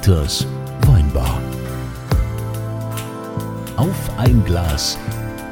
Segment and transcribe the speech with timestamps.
[0.00, 0.46] Dieters
[0.86, 1.42] Weinbar.
[3.76, 4.96] Auf ein Glas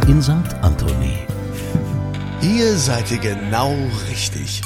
[0.06, 0.32] in St.
[0.62, 1.18] Anthony.
[2.40, 3.76] Hier seid ihr genau
[4.08, 4.62] richtig.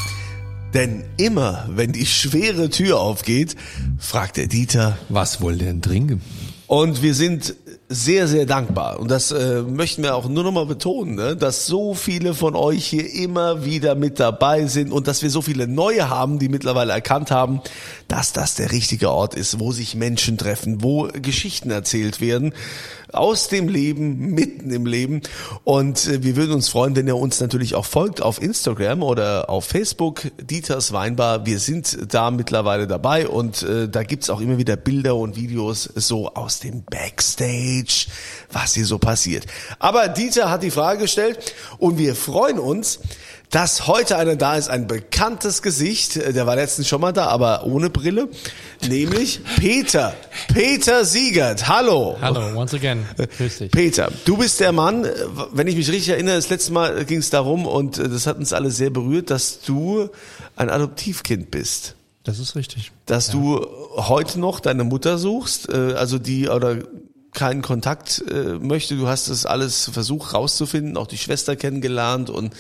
[0.73, 3.57] Denn immer, wenn die schwere Tür aufgeht,
[3.99, 6.23] fragt der Dieter, Was wollt ihr denn trinken?
[6.69, 7.57] Und wir sind
[7.89, 9.01] sehr, sehr dankbar.
[9.01, 11.37] Und das äh, möchten wir auch nur noch mal betonen, ne?
[11.37, 15.43] dass so viele von euch hier immer wieder mit dabei sind und dass wir so
[15.43, 17.61] viele neue haben, die mittlerweile erkannt haben,
[18.09, 22.55] dass das der richtige Ort ist, wo sich Menschen treffen, wo Geschichten erzählt werden
[23.13, 25.23] aus dem Leben, mitten im Leben.
[25.65, 29.49] Und äh, wir würden uns freuen, wenn ihr uns natürlich auch folgt auf Instagram oder
[29.51, 31.47] auf Facebook, Dieters Weinbar.
[31.47, 35.85] Wir sind da mittlerweile dabei und äh, da gibt's auch immer wieder Bilder und Videos
[35.95, 38.07] so aus dem Backstage,
[38.51, 39.47] was hier so passiert.
[39.79, 43.01] Aber Dieter hat die Frage gestellt und wir freuen uns,
[43.53, 47.67] dass heute einer da ist, ein bekanntes Gesicht, der war letztens schon mal da, aber
[47.67, 48.29] ohne Brille,
[48.89, 50.15] nämlich Peter,
[50.53, 51.69] Peter Siegert.
[51.69, 52.17] Hallo.
[52.23, 53.05] Hallo, once again.
[53.37, 53.71] Grüß dich.
[53.71, 55.07] Peter, du bist der Mann,
[55.53, 58.55] wenn ich mich richtig erinnere, das letzte Mal ging es darum und das hat uns
[58.55, 60.09] alle sehr berührt, dass du
[60.57, 61.95] ein Adoptivkind bist.
[62.25, 62.91] Das ist richtig.
[63.05, 63.67] Dass du
[63.97, 66.79] heute noch deine Mutter suchst, äh, also die oder
[67.35, 68.97] keinen Kontakt äh, möchte.
[68.97, 72.55] Du hast das alles versucht rauszufinden, auch die Schwester kennengelernt und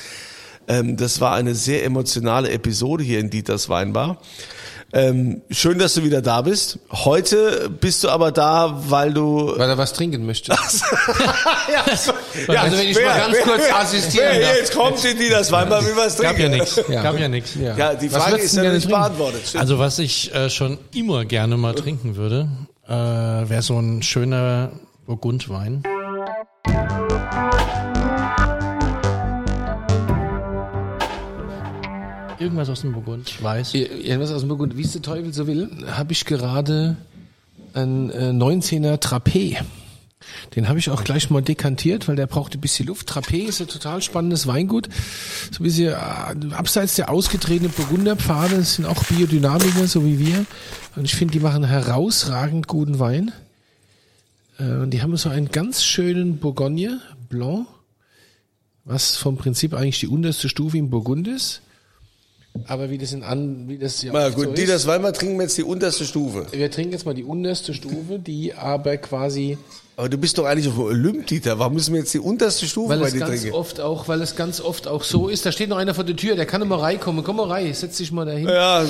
[0.69, 4.19] ähm, das war eine sehr emotionale Episode hier in Dieters Weinbar.
[4.95, 6.79] Ähm, schön, dass du wieder da bist.
[6.91, 10.53] Heute bist du aber da, weil du Weil er was trinken möchte.
[11.73, 12.13] ja, so,
[12.49, 14.57] Also wenn ich mal ganz kurz assistieren wer darf.
[14.59, 16.59] jetzt kommt in Dieters Weinbar, will was Gab ja trinken.
[16.59, 16.77] nichts.
[16.91, 17.55] Gab ja nichts.
[17.55, 19.01] Ja, die Was Frage ist ja gerne nicht trinken?
[19.01, 19.41] beantwortet.
[19.49, 19.63] Stimmt.
[19.63, 22.49] Also was ich äh, schon immer gerne mal trinken würde,
[22.87, 24.73] äh, wäre so ein schöner
[25.07, 25.85] Burgundwein.
[32.43, 33.75] Irgendwas aus dem Burgund, ich weiß.
[33.75, 34.77] Irgendwas aus dem Burgund.
[34.77, 36.97] Wie es der Teufel so will, habe ich gerade
[37.73, 39.59] ein äh, 19er Trapé.
[40.57, 43.09] Den habe ich auch gleich mal dekantiert, weil der braucht ein bisschen Luft.
[43.09, 44.89] Trapé ist ein total spannendes Weingut.
[45.53, 48.57] So ein bisschen äh, abseits der ausgetretenen Burgunderpfade.
[48.57, 50.45] Das sind auch Biodynamiker, so wie wir.
[50.97, 53.31] Und ich finde, die machen herausragend guten Wein.
[54.59, 57.69] Äh, und die haben so einen ganz schönen Bourgogne Blanc,
[58.85, 61.63] was vom Prinzip eigentlich die unterste Stufe im Burgund ist.
[62.67, 65.37] Aber wie das in an, wie das ja Na gut, so ist, Dieters Weinbar trinken
[65.37, 66.47] wir jetzt die unterste Stufe.
[66.53, 69.57] wir trinken jetzt mal die unterste Stufe, die aber quasi,
[69.97, 71.59] Aber du bist doch eigentlich auf Olymp, Dieter.
[71.59, 73.53] Warum müssen wir jetzt die unterste Stufe weil bei dir ganz trinken?
[73.57, 76.15] oft auch, weil es ganz oft auch so ist, da steht noch einer vor der
[76.15, 77.25] Tür, der kann mal reinkommen.
[77.25, 78.47] Komm mal rein, setz dich mal dahin.
[78.47, 78.87] Ja, Äh,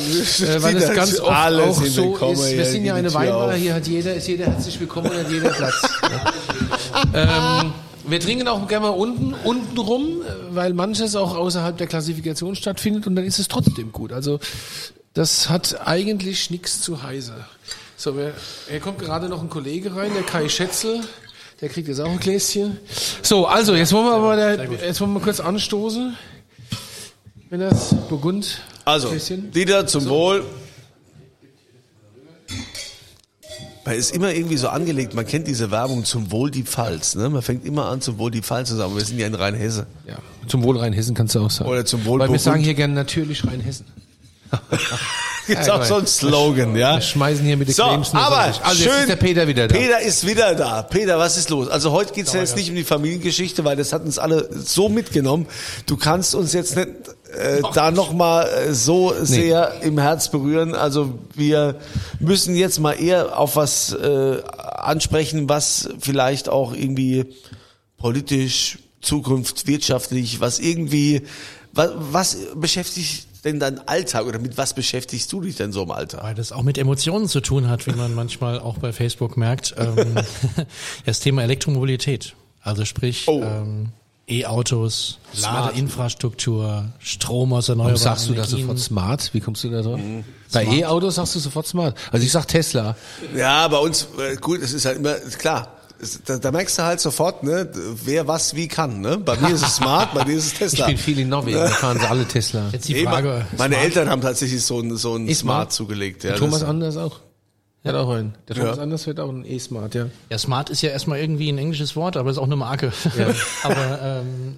[0.62, 2.40] weil es ganz oft alles auch so ist.
[2.42, 3.54] Wir hier, sind ja eine die Weinbar, auf.
[3.54, 5.74] hier hat jeder, ist jeder herzlich willkommen und hat jeder Platz.
[7.14, 7.72] Ähm,
[8.06, 13.06] wir trinken auch gerne mal unten, unten rum, weil manches auch außerhalb der Klassifikation stattfindet
[13.06, 14.12] und dann ist es trotzdem gut.
[14.12, 14.40] Also
[15.14, 17.34] das hat eigentlich nichts zu heiße.
[17.96, 18.32] So, wer,
[18.68, 21.00] hier kommt gerade noch ein Kollege rein, der Kai Schätzel.
[21.60, 22.78] Der kriegt jetzt auch ein Gläschen.
[23.22, 26.16] So, also jetzt wollen wir aber der, jetzt wollen wir kurz anstoßen.
[27.50, 28.58] Wenn das Burgund.
[28.84, 29.52] Also, Gläschen.
[29.52, 30.44] Dieter, zum Wohl.
[33.92, 37.14] Man ist immer irgendwie so angelegt, man kennt diese Werbung zum Wohl die Pfalz.
[37.14, 37.28] Ne?
[37.28, 39.34] Man fängt immer an zum Wohl die Pfalz zu sagen, aber wir sind ja in
[39.34, 39.86] Rheinhesse.
[40.08, 40.16] Ja,
[40.46, 41.68] zum Wohl Rheinhessen kannst du auch sagen.
[41.68, 43.84] Oder zum Wohl Weil wir sagen hier gerne natürlich Rheinhessen.
[45.46, 46.94] Gibt's auch so ein Slogan, ja?
[46.94, 48.64] Wir schmeißen hier mit den So, nur aber durch.
[48.64, 49.74] Also schön, ist der Peter wieder da.
[49.76, 50.82] Peter ist wieder da.
[50.82, 51.68] Peter, was ist los?
[51.68, 54.88] Also heute geht's ja jetzt nicht um die Familiengeschichte, weil das hat uns alle so
[54.88, 55.46] mitgenommen.
[55.84, 56.88] Du kannst uns jetzt nicht
[57.32, 60.74] äh, da nochmal äh, so sehr im Herz berühren.
[60.74, 61.76] Also wir
[62.20, 64.42] müssen jetzt mal eher auf was äh,
[64.76, 67.26] ansprechen, was vielleicht auch irgendwie
[67.96, 71.22] politisch, Zukunft, wirtschaftlich, was irgendwie,
[71.72, 75.90] was, was beschäftigt denn dein Alltag oder mit was beschäftigst du dich denn so im
[75.90, 76.22] Alltag?
[76.22, 79.74] Weil das auch mit Emotionen zu tun hat, wie man manchmal auch bei Facebook merkt.
[79.78, 80.14] Ähm,
[81.06, 82.34] das Thema Elektromobilität.
[82.60, 83.42] Also sprich Oh.
[83.42, 83.88] ähm,
[84.40, 85.66] E-Autos, Smart.
[85.66, 89.30] Ladeinfrastruktur, Strom aus Warum erneuerbaren sagst du da sofort smart?
[89.32, 90.00] Wie kommst du da drauf?
[90.52, 91.96] Bei E-Autos sagst du sofort smart.
[92.10, 92.96] Also ich sag Tesla.
[93.36, 95.68] Ja, bei uns, äh, gut, es ist halt immer, klar,
[96.26, 97.68] da, da merkst du halt sofort, ne,
[98.04, 99.18] wer was wie kann, ne?
[99.18, 100.86] Bei mir ist es smart, bei dir ist es Ich Tesla.
[100.86, 102.68] bin viel in Norwegen, da fahren sie alle Tesla.
[102.72, 103.46] Jetzt die Nee, Frage.
[103.56, 105.36] meine Smart- Eltern haben tatsächlich so ein, so ein E-Smart?
[105.36, 106.24] Smart zugelegt.
[106.24, 107.20] Ja, Thomas das- Anders auch.
[107.84, 108.34] Hat auch einen.
[108.48, 108.82] Der Thomas Ja.
[108.82, 110.06] Anders wird auch ein E-Smart, ja.
[110.30, 112.92] Ja, Smart ist ja erstmal irgendwie ein englisches Wort, aber ist auch eine Marke.
[113.64, 114.56] aber ähm,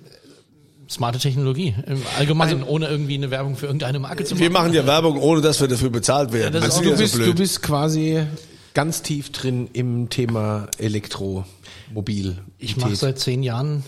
[0.91, 4.43] smarte Technologie im Allgemeinen, ohne irgendwie eine Werbung für irgendeine Marke zu machen.
[4.43, 6.53] wir machen ja Werbung, ohne dass wir dafür bezahlt werden.
[6.55, 7.29] Ja, das das ist ja Du so bist, blöd.
[7.29, 8.27] du bist quasi
[8.75, 12.37] ganz tief drin im Thema Elektromobil.
[12.59, 13.85] Ich mache seit zehn Jahren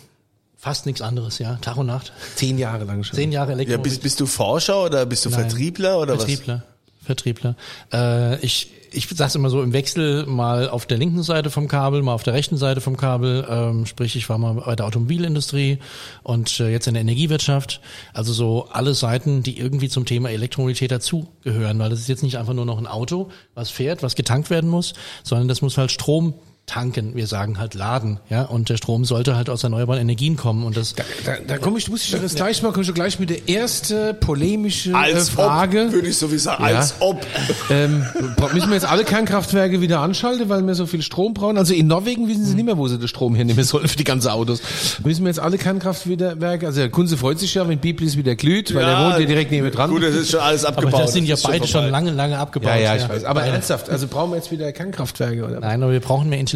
[0.56, 1.56] fast nichts anderes, ja.
[1.61, 2.12] Tag und Nacht.
[2.37, 3.15] zehn Jahre lang schon.
[3.17, 4.03] Zehn Jahre ja, Elektromobilität.
[4.03, 5.41] bist, bist du Forscher oder bist du Nein.
[5.41, 6.65] Vertriebler oder Vertriebler.
[7.05, 7.55] Vertriebler.
[7.93, 12.03] Äh, ich ich sag's immer so im Wechsel mal auf der linken Seite vom Kabel,
[12.03, 13.47] mal auf der rechten Seite vom Kabel.
[13.49, 15.79] Ähm, sprich, ich war mal bei der Automobilindustrie
[16.23, 17.81] und äh, jetzt in der Energiewirtschaft.
[18.12, 22.38] Also so alle Seiten, die irgendwie zum Thema Elektromobilität dazugehören, weil das ist jetzt nicht
[22.38, 25.91] einfach nur noch ein Auto, was fährt, was getankt werden muss, sondern das muss halt
[25.91, 26.35] Strom
[26.66, 30.64] tanken, wir sagen halt laden, ja, und der Strom sollte halt aus erneuerbaren Energien kommen
[30.64, 30.94] und das.
[30.94, 33.48] Da, da, da komme ich, muss ich das gleich mal, komme ich gleich mit der
[33.48, 35.84] erste polemische Als äh, Frage.
[35.86, 36.76] ob, würde ich so wie sagen, Ja.
[36.76, 37.24] als ob.
[37.70, 38.04] Ähm,
[38.52, 41.56] müssen wir jetzt alle Kernkraftwerke wieder anschalten, weil wir so viel Strom brauchen?
[41.56, 44.04] Also in Norwegen wissen sie nicht mehr, wo sie den Strom hernehmen sollen für die
[44.04, 44.60] ganzen Autos.
[45.04, 48.74] Müssen wir jetzt alle Kernkraftwerke, also der Kunze freut sich ja, wenn Biblis wieder glüht,
[48.74, 49.90] weil er wohnt ja direkt neben dran.
[49.90, 51.00] Gut, das ist schon alles aber abgebaut.
[51.02, 52.70] das sind ja beide schon lange, lange abgebaut.
[52.70, 53.24] ja, ja, ich weiß.
[53.24, 55.60] Aber ernsthaft, also brauchen wir jetzt wieder Kernkraftwerke oder?
[55.60, 56.56] Nein, aber wir brauchen mehr Intelligenz.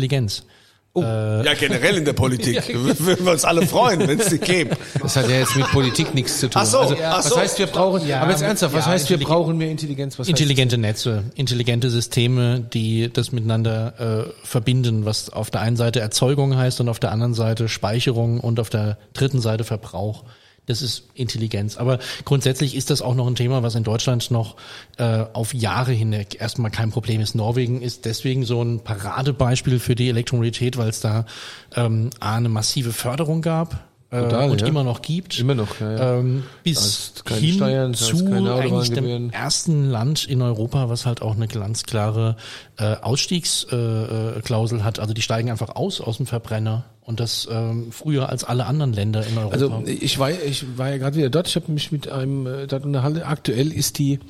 [1.44, 2.69] Ja, generell in der Politik.
[2.75, 4.76] Würden wir uns alle freuen, wenn es die gäbe.
[5.00, 6.62] Das hat ja jetzt mit Politik nichts zu tun.
[6.62, 7.37] Ach so, also, ach was so.
[7.37, 10.19] heißt, wir brauchen, Ja, aber jetzt ernsthaft, was ja, heißt, wir brauchen mehr Intelligenz?
[10.19, 16.00] Was Intelligente Netze, intelligente Systeme, die das miteinander äh, verbinden, was auf der einen Seite
[16.00, 20.25] Erzeugung heißt und auf der anderen Seite Speicherung und auf der dritten Seite Verbrauch.
[20.70, 21.76] Das ist Intelligenz.
[21.76, 24.55] Aber grundsätzlich ist das auch noch ein Thema, was in Deutschland noch
[24.99, 27.34] äh, auf Jahre hinweg erstmal kein Problem ist.
[27.34, 31.26] Norwegen ist deswegen so ein Paradebeispiel für die Elektromobilität, weil es da
[31.75, 34.67] ähm, A, eine massive Förderung gab äh, Total, und ja.
[34.67, 35.38] immer noch gibt.
[35.38, 36.19] Immer noch, ja, ja.
[36.19, 41.46] Ähm, bis hin Steuern, zu eigentlich dem ersten Land in Europa, was halt auch eine
[41.46, 42.37] ganz klare
[42.76, 44.99] äh, Ausstiegsklausel äh, Klausel hat.
[44.99, 48.92] Also die steigen einfach aus aus dem Verbrenner und das ähm, früher als alle anderen
[48.92, 49.52] Länder in Europa.
[49.52, 52.66] Also ich war, ich war ja gerade wieder dort, ich habe mich mit einem äh,
[52.66, 53.22] dort unterhalten.
[53.22, 54.20] Aktuell ist die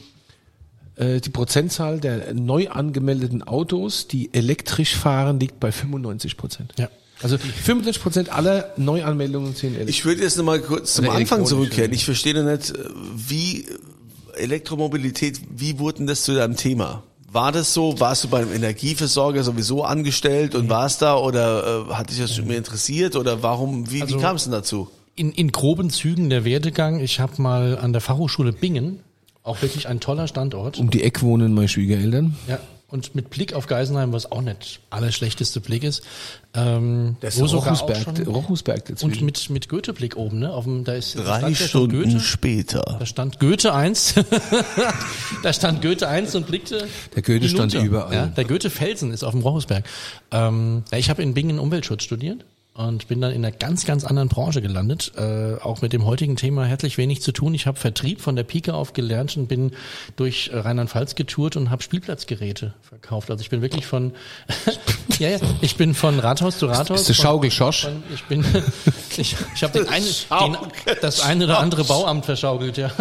[0.96, 6.74] äh, die Prozentzahl der neu angemeldeten Autos, die elektrisch fahren, liegt bei 95 Prozent.
[6.78, 6.88] ja.
[7.22, 9.98] Also 95 Prozent aller Neuanmeldungen sind elektrisch.
[9.98, 11.92] Ich würde jetzt nochmal kurz zum Oder Anfang zurückkehren.
[11.92, 12.72] Ich verstehe noch nicht,
[13.14, 13.66] wie
[14.36, 17.02] Elektromobilität, wie wurde denn das zu deinem Thema?
[17.32, 17.98] War das so?
[18.00, 22.46] Warst du beim Energieversorger sowieso angestellt und warst da oder äh, hat dich das schon
[22.48, 24.88] mehr interessiert oder warum, wie, Also- wie kam es denn dazu?
[25.16, 26.98] In, in groben Zügen der Werdegang.
[27.00, 29.00] Ich habe mal an der Fachhochschule Bingen,
[29.42, 30.78] auch wirklich ein toller Standort.
[30.78, 32.36] um die Eck wohnen meine Schwiegereltern.
[32.48, 32.58] Ja,
[32.90, 36.02] und mit Blick auf Geisenheim, was auch nicht allerschlechteste Blick ist.
[36.52, 39.20] Ähm, sogar auch Rochusberg, Rochusberg dazwischen.
[39.20, 40.52] Und mit, mit Goethe-Blick oben, ne?
[40.52, 42.20] Auf dem, da ist, da Drei stand schon Stunden Goethe.
[42.20, 42.96] später.
[42.98, 44.14] Da stand Goethe 1.
[45.42, 46.88] da stand Goethe 1 und blickte.
[47.14, 47.87] Der Goethe stand hinunter.
[47.88, 48.14] überall.
[48.14, 49.84] Ja, der Goethe Felsen ist auf dem Rochusberg.
[50.32, 52.44] Ähm, ja, ich habe in Bingen Umweltschutz studiert
[52.86, 55.12] und bin dann in einer ganz, ganz anderen Branche gelandet.
[55.16, 57.54] Äh, auch mit dem heutigen Thema herzlich wenig zu tun.
[57.54, 59.72] Ich habe Vertrieb von der Pike auf gelernt und bin
[60.16, 63.30] durch Rheinland-Pfalz getourt und habe Spielplatzgeräte verkauft.
[63.30, 64.12] Also ich bin wirklich von
[65.18, 67.00] ja, ja, ich bin von Rathaus zu Rathaus.
[67.00, 67.88] Ist der von- Schaukelschorsch?
[68.14, 68.44] Ich bin
[69.16, 70.56] ich, ich habe den einen, den,
[71.02, 72.90] das eine oder andere Bauamt verschaukelt, ja.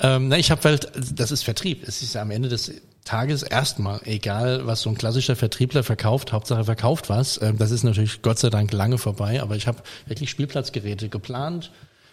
[0.00, 1.86] ähm, na, ich habe halt, das ist Vertrieb.
[1.86, 2.72] Es ist am Ende des
[3.04, 6.32] Tages erstmal egal, was so ein klassischer Vertriebler verkauft.
[6.32, 7.40] Hauptsache verkauft was.
[7.42, 9.42] Ähm, das ist natürlich Gott sei Dank lange vorbei.
[9.42, 11.70] Aber ich habe wirklich Spielplatzgeräte geplant.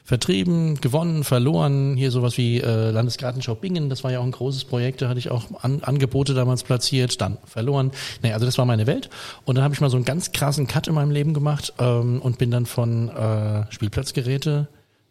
[0.09, 4.65] Vertrieben, gewonnen, verloren, hier sowas wie äh, Landesgartenschau Bingen, das war ja auch ein großes
[4.65, 7.91] Projekt, da hatte ich auch an, Angebote damals platziert, dann verloren.
[8.23, 9.11] Nee, also das war meine Welt.
[9.45, 12.23] Und dann habe ich mal so einen ganz krassen Cut in meinem Leben gemacht ähm,
[12.23, 14.67] und bin dann von äh, Spielplatzgeräte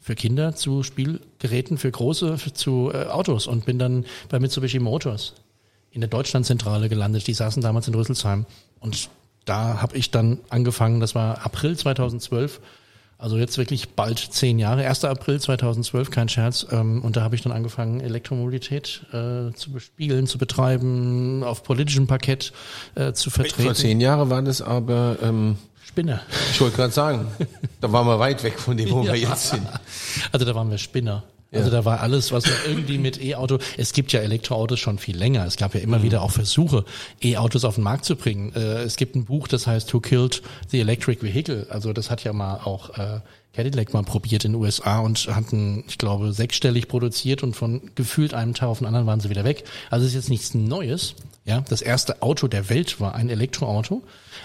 [0.09, 4.79] für Kinder zu Spielgeräten für große, für, zu äh, Autos und bin dann bei Mitsubishi
[4.79, 5.35] Motors
[5.91, 7.27] in der Deutschlandzentrale gelandet.
[7.27, 8.47] Die saßen damals in Rüsselsheim.
[8.81, 9.11] Und
[9.45, 12.59] da habe ich dann angefangen, das war April 2012,
[13.19, 15.05] also jetzt wirklich bald zehn Jahre, 1.
[15.05, 16.67] April 2012, kein Scherz.
[16.71, 22.07] Ähm, und da habe ich dann angefangen, Elektromobilität äh, zu bespielen, zu betreiben, auf politischem
[22.07, 22.55] Parkett
[22.95, 23.75] äh, zu Vor vertreten.
[23.75, 26.21] zehn Jahren waren das aber, ähm, Spinner.
[26.53, 27.27] ich wollte gerade sagen,
[27.81, 29.67] da waren wir weit weg von dem, wo wir jetzt sind.
[30.31, 31.25] Also da waren wir Spinner.
[31.51, 35.47] Also da war alles, was irgendwie mit E-Auto, es gibt ja Elektroautos schon viel länger.
[35.47, 36.85] Es gab ja immer wieder auch Versuche,
[37.23, 38.53] E-Autos auf den Markt zu bringen.
[38.55, 41.67] Äh, es gibt ein Buch, das heißt Who Killed the Electric Vehicle?
[41.71, 43.21] Also das hat ja mal auch äh,
[43.55, 48.35] Cadillac mal probiert in den USA und hatten, ich glaube, sechsstellig produziert und von gefühlt
[48.35, 49.65] einem Tag auf den anderen waren sie wieder weg.
[49.89, 51.15] Also es ist jetzt nichts Neues.
[51.49, 54.03] Ja, das erste Auto der Welt war ein Elektroauto.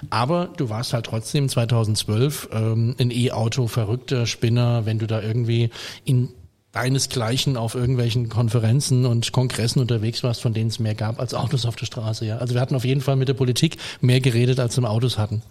[0.10, 5.70] Aber du warst halt trotzdem 2012 ähm, ein E-Auto, verrückter Spinner, wenn du da irgendwie
[6.06, 6.30] in
[6.72, 11.66] deinesgleichen auf irgendwelchen Konferenzen und Kongressen unterwegs warst, von denen es mehr gab als Autos
[11.66, 12.26] auf der Straße.
[12.26, 15.18] Ja, also wir hatten auf jeden Fall mit der Politik mehr geredet, als wir Autos
[15.18, 15.42] hatten.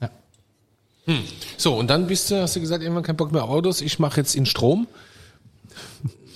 [0.00, 0.10] Ja.
[1.58, 4.16] So, und dann bist du, hast du gesagt, irgendwann kein Bock mehr Autos, ich mache
[4.16, 4.86] jetzt in Strom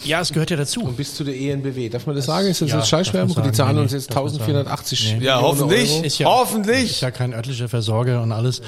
[0.05, 0.83] Ja, es gehört ja dazu.
[0.83, 1.89] und bis zu der ENBW.
[1.89, 2.49] Darf man das sagen?
[2.49, 4.43] Ist das Ja, darf man Die zahlen Nee, uns jetzt darf man sagen.
[4.45, 5.25] 1480 Nee.
[5.27, 5.91] Ja, hoffentlich.
[5.93, 6.03] Euro.
[6.05, 6.91] Ist ja, Hoffentlich.
[6.91, 8.63] Ist ja kein örtlicher Versorger und alles.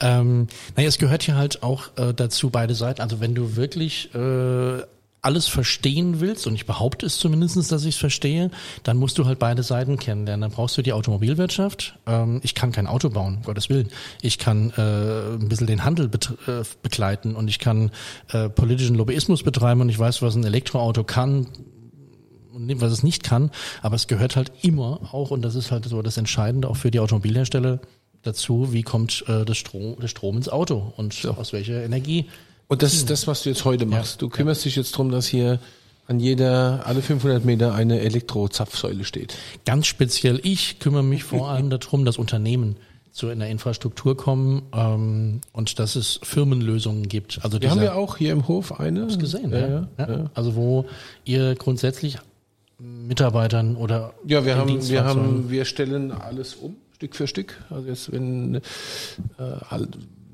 [0.00, 3.00] Ähm, naja, es gehört ja halt auch äh, dazu beide Seiten.
[3.02, 4.82] Also wenn du wirklich äh,
[5.26, 8.52] alles verstehen willst, und ich behaupte es zumindestens, dass ich es verstehe,
[8.84, 10.42] dann musst du halt beide Seiten kennenlernen.
[10.42, 11.98] Dann brauchst du die Automobilwirtschaft.
[12.06, 13.88] Ähm, ich kann kein Auto bauen, um Gottes Willen.
[14.22, 17.90] Ich kann äh, ein bisschen den Handel äh, begleiten und ich kann
[18.32, 21.48] äh, politischen Lobbyismus betreiben und ich weiß, was ein Elektroauto kann
[22.54, 23.50] und was es nicht kann.
[23.82, 26.92] Aber es gehört halt immer auch, und das ist halt so das Entscheidende auch für
[26.92, 27.80] die Automobilhersteller
[28.22, 32.26] dazu, wie kommt äh, das, Strom, das Strom ins Auto und aus welcher Energie
[32.68, 34.22] Und das ist das, was du jetzt heute machst.
[34.22, 35.60] Du kümmerst dich jetzt drum, dass hier
[36.08, 39.36] an jeder, alle 500 Meter eine Elektrozapfsäule steht.
[39.64, 42.76] Ganz speziell ich kümmere mich vor allem darum, dass Unternehmen
[43.12, 47.40] zu einer Infrastruktur kommen ähm, und dass es Firmenlösungen gibt.
[47.42, 49.06] Also Wir haben ja auch hier im Hof eine.
[49.06, 50.10] gesehen, Ja, ja, ja.
[50.10, 50.30] ja.
[50.34, 50.84] Also wo
[51.24, 52.18] ihr grundsätzlich
[52.78, 57.64] Mitarbeitern oder Ja, wir haben, wir haben, wir stellen alles um, Stück für Stück.
[57.70, 58.60] Also jetzt, wenn äh,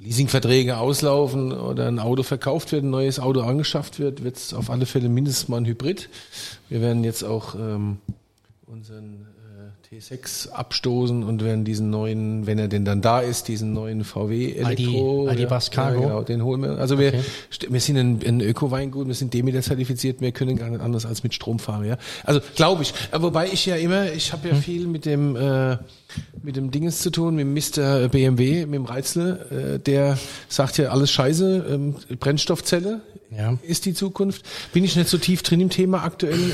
[0.02, 4.68] Leasingverträge auslaufen oder ein Auto verkauft wird, ein neues Auto angeschafft wird, wird es auf
[4.70, 6.08] alle Fälle mindestens mal ein Hybrid.
[6.68, 7.98] Wir werden jetzt auch ähm,
[8.66, 9.26] unseren
[9.92, 14.52] T6 abstoßen und werden diesen neuen, wenn er denn dann da ist, diesen neuen VW
[14.54, 15.28] Elektro.
[15.30, 16.00] ID Bus Cargo.
[16.00, 16.78] Ja, genau, den holen wir.
[16.78, 17.20] Also wir, Okay.
[17.52, 21.04] st- wir sind ein, ein Öko-Weingut, wir sind Demeter zertifiziert, wir können gar nicht anders
[21.04, 21.98] als mit Strom fahren, ja.
[22.24, 22.94] Also glaube ich.
[23.12, 24.62] Äh, Wobei ich ja immer, ich habe ja Hm.
[24.62, 25.76] viel mit dem äh,
[26.42, 27.46] mit dem Dingens zu tun, mit
[27.76, 28.08] Mr.
[28.08, 30.18] BMW, mit dem Reizle, äh, der
[30.48, 33.02] sagt ja alles Scheiße, ähm, Brennstoffzelle
[33.36, 33.56] Ja.
[33.62, 34.42] ist die Zukunft.
[34.72, 36.52] Bin ich nicht so tief drin im Thema aktuell.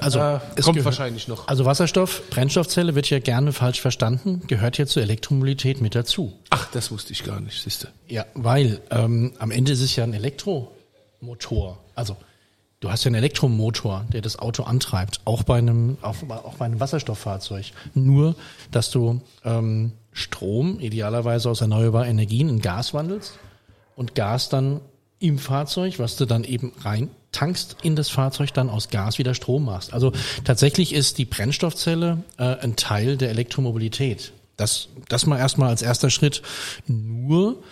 [0.00, 1.48] Also, äh, es kommt wahrscheinlich noch.
[1.48, 6.32] Also Wasserstoff, Brennstoffzelle wird ja gerne falsch verstanden, gehört ja zur Elektromobilität mit dazu.
[6.50, 7.88] Ach, das wusste ich gar nicht, siehste.
[8.08, 11.78] Ja, weil ähm, am Ende ist es ja ein Elektromotor.
[11.94, 12.16] Also
[12.80, 16.64] du hast ja einen Elektromotor, der das Auto antreibt, auch bei einem, auch, auch bei
[16.64, 17.66] einem Wasserstofffahrzeug.
[17.94, 18.34] Nur,
[18.70, 23.38] dass du ähm, Strom idealerweise aus erneuerbaren Energien in Gas wandelst
[23.96, 24.80] und Gas dann
[25.20, 29.34] im Fahrzeug, was du dann eben rein tankst in das Fahrzeug, dann aus Gas wieder
[29.34, 29.92] Strom machst.
[29.92, 30.12] Also
[30.44, 34.32] tatsächlich ist die Brennstoffzelle äh, ein Teil der Elektromobilität.
[34.56, 36.42] Das, das mal erstmal als erster Schritt.
[36.86, 37.62] Nur,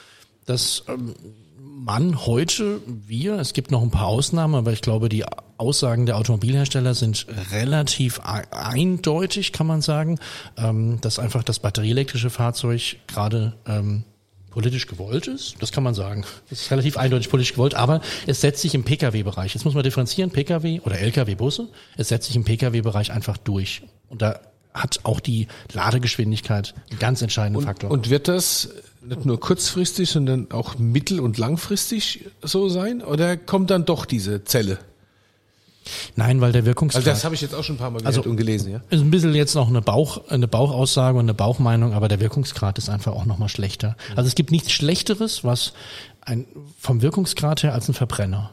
[0.46, 1.14] dass ähm,
[1.58, 5.24] man heute, wir, es gibt noch ein paar Ausnahmen, aber ich glaube, die
[5.56, 10.18] Aussagen der Automobilhersteller sind relativ e- eindeutig, kann man sagen,
[10.56, 14.04] ähm, dass einfach das batterieelektrische Fahrzeug gerade ähm,
[14.58, 15.54] politisch gewollt ist.
[15.60, 16.24] Das kann man sagen.
[16.50, 19.54] Das ist relativ eindeutig politisch gewollt, aber es setzt sich im Pkw-Bereich.
[19.54, 21.68] Jetzt muss man differenzieren, Pkw oder Lkw-Busse.
[21.96, 23.82] Es setzt sich im Pkw-Bereich einfach durch.
[24.08, 24.40] Und da
[24.74, 27.92] hat auch die Ladegeschwindigkeit einen ganz entscheidenden Faktor.
[27.92, 33.00] Und wird das nicht nur kurzfristig, sondern auch mittel- und langfristig so sein?
[33.00, 34.78] Oder kommt dann doch diese Zelle?
[36.16, 37.00] Nein, weil der Wirkungsgrad.
[37.00, 38.80] Also das habe ich jetzt auch schon ein paar Mal gehört Also- und gelesen, ja.
[38.90, 42.78] ist ein bisschen jetzt noch eine Bauch, eine Bauchaussage und eine Bauchmeinung, aber der Wirkungsgrad
[42.78, 43.96] ist einfach auch nochmal schlechter.
[44.16, 45.72] Also es gibt nichts Schlechteres, was
[46.20, 46.46] ein,
[46.78, 48.50] vom Wirkungsgrad her als ein Verbrenner.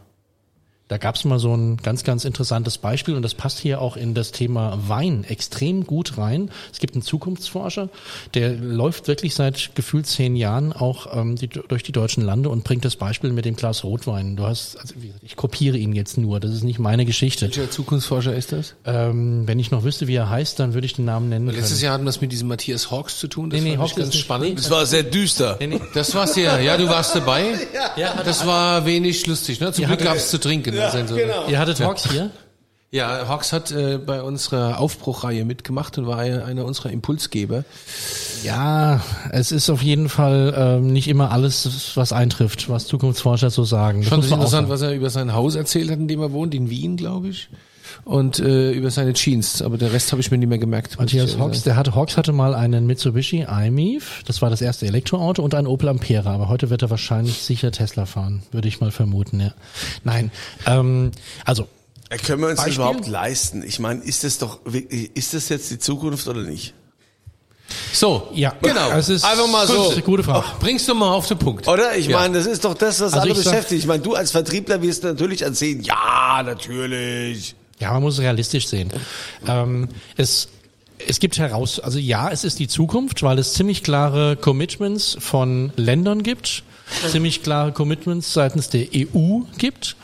[0.87, 3.97] Da gab es mal so ein ganz, ganz interessantes Beispiel und das passt hier auch
[3.97, 6.51] in das Thema Wein extrem gut rein.
[6.71, 7.89] Es gibt einen Zukunftsforscher,
[8.35, 12.63] der läuft wirklich seit gefühlt zehn Jahren auch ähm, die, durch die deutschen Lande und
[12.63, 14.35] bringt das Beispiel mit dem Glas Rotwein.
[14.35, 17.45] Du hast, also wie gesagt, ich kopiere ihn jetzt nur, das ist nicht meine Geschichte.
[17.47, 18.75] Welcher Zukunftsforscher ist das?
[18.85, 21.47] Ähm, wenn ich noch wüsste, wie er heißt, dann würde ich den Namen nennen.
[21.47, 21.81] Letztes können.
[21.81, 23.49] Jahr hatten wir es mit diesem Matthias Hawks zu tun.
[23.49, 24.59] Das Nee, nee, Hawks ganz ist nicht- spannend.
[24.59, 25.57] Das war sehr düster.
[25.95, 26.59] Das war's ja.
[26.59, 27.55] Ja, du warst dabei.
[27.97, 29.59] Ja, Das war wenig lustig.
[29.59, 29.71] Ne?
[29.71, 30.74] Zum Glück gab's zu trinken.
[30.75, 32.29] Ja, also, Ihr hattet Hawks hier?
[32.91, 37.63] ja Hawks hat äh, bei unserer Aufbruchreihe mitgemacht und war einer unserer Impulsgeber.
[38.43, 39.01] Ja,
[39.31, 43.99] es ist auf jeden Fall ähm, nicht immer alles, was eintrifft, was Zukunftsforscher so sagen.
[43.99, 44.69] Ich Das fand es interessant, sagen.
[44.69, 47.49] was er über sein Haus erzählt hat, in dem er wohnt, in Wien, glaube ich.
[48.05, 49.63] Und äh, über seine Jeans.
[49.63, 50.97] Aber der Rest habe ich mir nicht mehr gemerkt.
[50.99, 55.41] Matthias Hawks, der hatte, Hawks hatte mal einen Mitsubishi iMIF, das war das erste Elektroauto
[55.43, 58.91] und ein Opel Ampera, aber heute wird er wahrscheinlich sicher Tesla fahren, würde ich mal
[58.91, 59.53] vermuten, ja.
[60.03, 60.29] Nein,
[60.67, 61.09] ähm,
[61.45, 61.67] also
[62.11, 62.83] Äh, Können wir uns das Beispiel?
[62.85, 63.63] überhaupt leisten?
[63.65, 66.75] Ich meine, ist das doch wirklich, ist das jetzt die Zukunft oder nicht?
[67.91, 68.91] So, ja, genau.
[68.91, 69.73] Es ist, Einfach mal so.
[69.75, 70.45] Das ist eine gute Frage.
[70.59, 71.67] Bringst du mal auf den Punkt.
[71.67, 71.95] Oder?
[71.97, 72.19] Ich Ja.
[72.19, 73.81] meine, das ist doch das, was Also alle ich sag- beschäftigt.
[73.81, 77.55] Ich meine, du als Vertriebler wirst natürlich erzählen, ja, natürlich.
[77.79, 78.89] Ja, man muss es realistisch sehen.
[79.47, 80.47] Ähm, es,
[81.05, 85.73] es gibt heraus, also ja, es ist die Zukunft, weil es ziemlich klare Commitments von
[85.75, 86.63] Ländern gibt,
[87.09, 89.95] ziemlich klare Commitments seitens der EU gibt.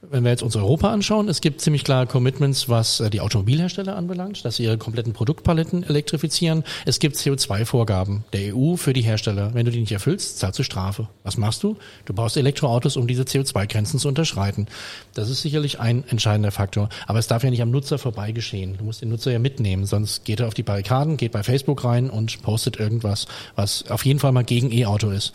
[0.00, 3.96] Wenn wir jetzt uns Europa anschauen, es gibt ziemlich klare Commitments, was äh, die Automobilhersteller
[3.96, 6.62] anbelangt, dass sie ihre kompletten Produktpaletten elektrifizieren.
[6.86, 9.54] Es gibt CO2-Vorgaben der EU für die Hersteller.
[9.54, 11.08] Wenn du die nicht erfüllst, zahlst du Strafe.
[11.24, 11.76] Was machst du?
[12.04, 14.68] Du baust Elektroautos, um diese CO2-Grenzen zu unterschreiten.
[15.14, 16.90] Das ist sicherlich ein entscheidender Faktor.
[17.08, 18.76] Aber es darf ja nicht am Nutzer vorbei geschehen.
[18.78, 21.82] Du musst den Nutzer ja mitnehmen, sonst geht er auf die Barrikaden, geht bei Facebook
[21.82, 23.26] rein und postet irgendwas,
[23.56, 25.32] was auf jeden Fall mal gegen E-Auto ist.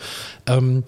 [0.48, 0.84] Ähm,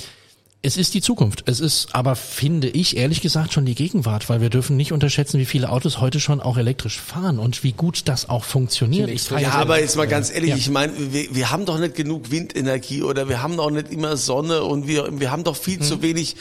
[0.66, 1.44] Es ist die Zukunft.
[1.46, 5.40] Es ist aber, finde ich, ehrlich gesagt schon die Gegenwart, weil wir dürfen nicht unterschätzen,
[5.40, 9.08] wie viele Autos heute schon auch elektrisch fahren und wie gut das auch funktioniert.
[9.12, 12.32] Ich Ja, aber jetzt mal ganz ehrlich, ich meine, wir, wir haben doch nicht genug
[12.32, 16.02] Windenergie oder wir haben auch nicht immer Sonne und wir, wir haben doch viel zu
[16.02, 16.36] wenig.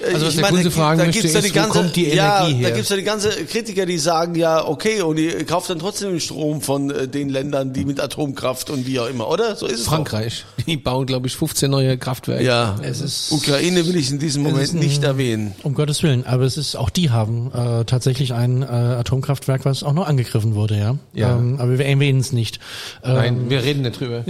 [0.00, 1.58] äh, Also was ich der meine, da, fragen da möchte, gibt's ja die ist, wo
[1.60, 2.76] ganze, kommt die ja, Energie da her?
[2.76, 6.20] gibt's ja die ganze Kritiker, die sagen ja, okay, und ihr kauft dann trotzdem den
[6.20, 9.56] Strom von äh, den Ländern, die mit Atomkraft und wie auch immer, oder?
[9.56, 12.42] So ist es Frankreich, die bauen, glaube ich, 15 neue Kraftwerke.
[12.42, 12.46] Doch.
[12.50, 15.54] Ja, Es ist- Ukraine will ich in diesem Moment ein- nicht erwähnen.
[15.62, 19.82] Um Gottes Willen, aber es ist auch die haben äh, tatsächlich ein äh, Atomkraftwerk, was
[19.82, 20.96] auch noch angegriffen wurde, ja.
[21.12, 21.36] Ja.
[21.36, 22.58] Ähm, aber wir erwähnen es nicht.
[23.02, 24.24] Ähm, Nein, wir reden nicht drüber.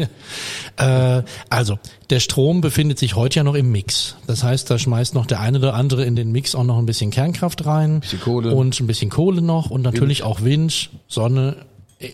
[0.76, 1.78] Äh, also,
[2.10, 4.16] der Strom befindet sich heute ja noch im Mix.
[4.26, 6.86] Das heißt, da schmeißt noch der eine oder andere in den Mix auch noch ein
[6.86, 8.00] bisschen Kernkraft rein.
[8.00, 8.54] Bisschen Kohle.
[8.54, 11.56] Und ein bisschen Kohle noch und natürlich auch Wind, Sonne,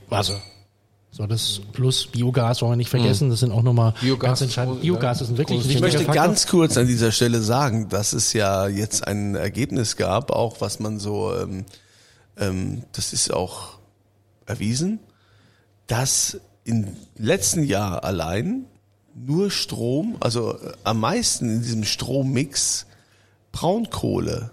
[0.09, 0.41] Wasser.
[1.17, 3.31] So, das plus Biogas wollen wir nicht vergessen.
[3.31, 4.83] Das sind auch nochmal Biogas ganz entscheidend.
[4.83, 6.15] Biogas ist ein wirklich Ich möchte Faktor.
[6.15, 10.79] ganz kurz an dieser Stelle sagen, dass es ja jetzt ein Ergebnis gab, auch was
[10.79, 11.65] man so, ähm,
[12.37, 13.79] ähm, das ist auch
[14.45, 14.99] erwiesen,
[15.87, 18.67] dass im letzten Jahr allein
[19.15, 22.85] nur Strom, also äh, am meisten in diesem Strommix
[23.53, 24.51] Braunkohle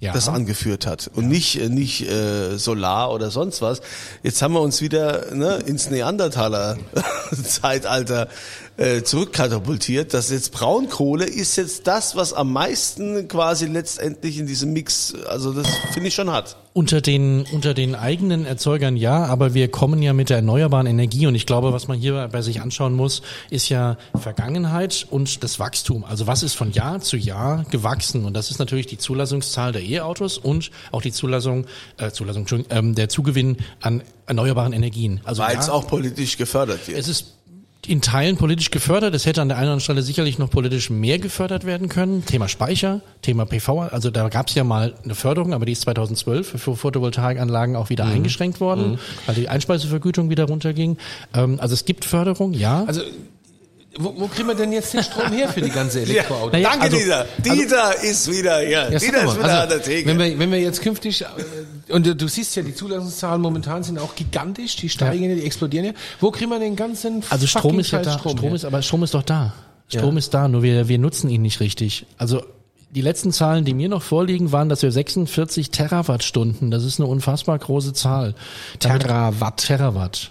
[0.00, 0.12] ja.
[0.12, 3.80] das angeführt hat und nicht äh, nicht äh, Solar oder sonst was.
[4.22, 6.78] Jetzt haben wir uns wieder ne, ins Neandertaler
[7.44, 8.28] Zeitalter
[8.78, 10.14] äh, zurückkatapultiert.
[10.14, 15.52] Das jetzt Braunkohle ist jetzt das, was am meisten quasi letztendlich in diesem Mix, also
[15.52, 16.56] das finde ich schon hat.
[16.74, 21.26] Unter den, unter den eigenen Erzeugern ja, aber wir kommen ja mit der erneuerbaren Energie
[21.26, 25.58] und ich glaube, was man hier bei sich anschauen muss, ist ja Vergangenheit und das
[25.58, 26.04] Wachstum.
[26.04, 28.24] Also was ist von Jahr zu Jahr gewachsen?
[28.24, 31.66] Und das ist natürlich die Zulassungszahl der E-Autos und auch die Zulassung,
[31.96, 35.20] äh, Zulassung, ähm, der Zugewinn an erneuerbaren Energien.
[35.24, 36.98] Also Weil ja, es auch politisch gefördert wird.
[36.98, 37.37] es ist
[37.88, 39.14] in Teilen politisch gefördert.
[39.14, 42.24] Es hätte an der einen oder anderen Stelle sicherlich noch politisch mehr gefördert werden können.
[42.24, 43.88] Thema Speicher, Thema PV.
[43.90, 47.90] Also da gab es ja mal eine Förderung, aber die ist 2012 für Photovoltaikanlagen auch
[47.90, 50.98] wieder eingeschränkt worden, weil die Einspeisevergütung wieder runterging.
[51.34, 52.84] Ähm, also es gibt Förderung, ja.
[52.86, 53.02] Also,
[53.98, 56.52] wo, wo kriegen wir denn jetzt den Strom her für die ganze Elektroautos?
[56.52, 57.26] Naja, Danke, also- Dieter.
[57.44, 58.66] Dieter ist wieder.
[58.68, 60.08] Ja, sag Dieter ist wieder an also, der Theke.
[60.08, 61.26] wenn wir, wenn wir jetzt künftig, äh,
[61.92, 65.44] und du, du siehst ja, die Zulassungszahlen momentan sind auch gigantisch, die steigen ja, die
[65.44, 65.92] explodieren ja.
[66.20, 68.18] Wo kriegen wir den ganzen Also Strom ist ja da.
[68.18, 69.52] Strom, Strom ist, aber Strom ist doch da.
[69.88, 70.18] Strom Ja.
[70.18, 72.06] ist da, nur wir, wir nutzen ihn nicht richtig.
[72.18, 72.42] Also
[72.90, 77.06] die letzten Zahlen, die mir noch vorliegen, waren, dass wir 46 Terawattstunden, das ist eine
[77.08, 78.34] unfassbar große Zahl.
[78.78, 79.58] Terawatt.
[79.66, 80.30] Terawatt.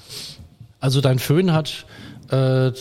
[0.80, 1.86] Also dein Föhn hat
[2.32, 2.72] äh,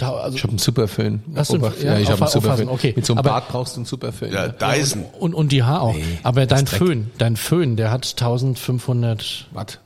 [0.00, 1.22] da, also Ich habe einen Superföhn.
[1.34, 2.68] Hast du einen- ja, ja, ich habe einen Superföhn.
[2.68, 2.92] okay.
[2.96, 4.32] Mit so einem Aber- Bad brauchst du einen Superföhn.
[4.32, 4.52] ja, Ja.
[4.74, 5.04] Dyson.
[5.18, 5.96] und, und die Haar auch.
[6.22, 6.66] Aber dein.
[6.66, 9.80] Föhn, dein Föhn, der hat 1500 Watt.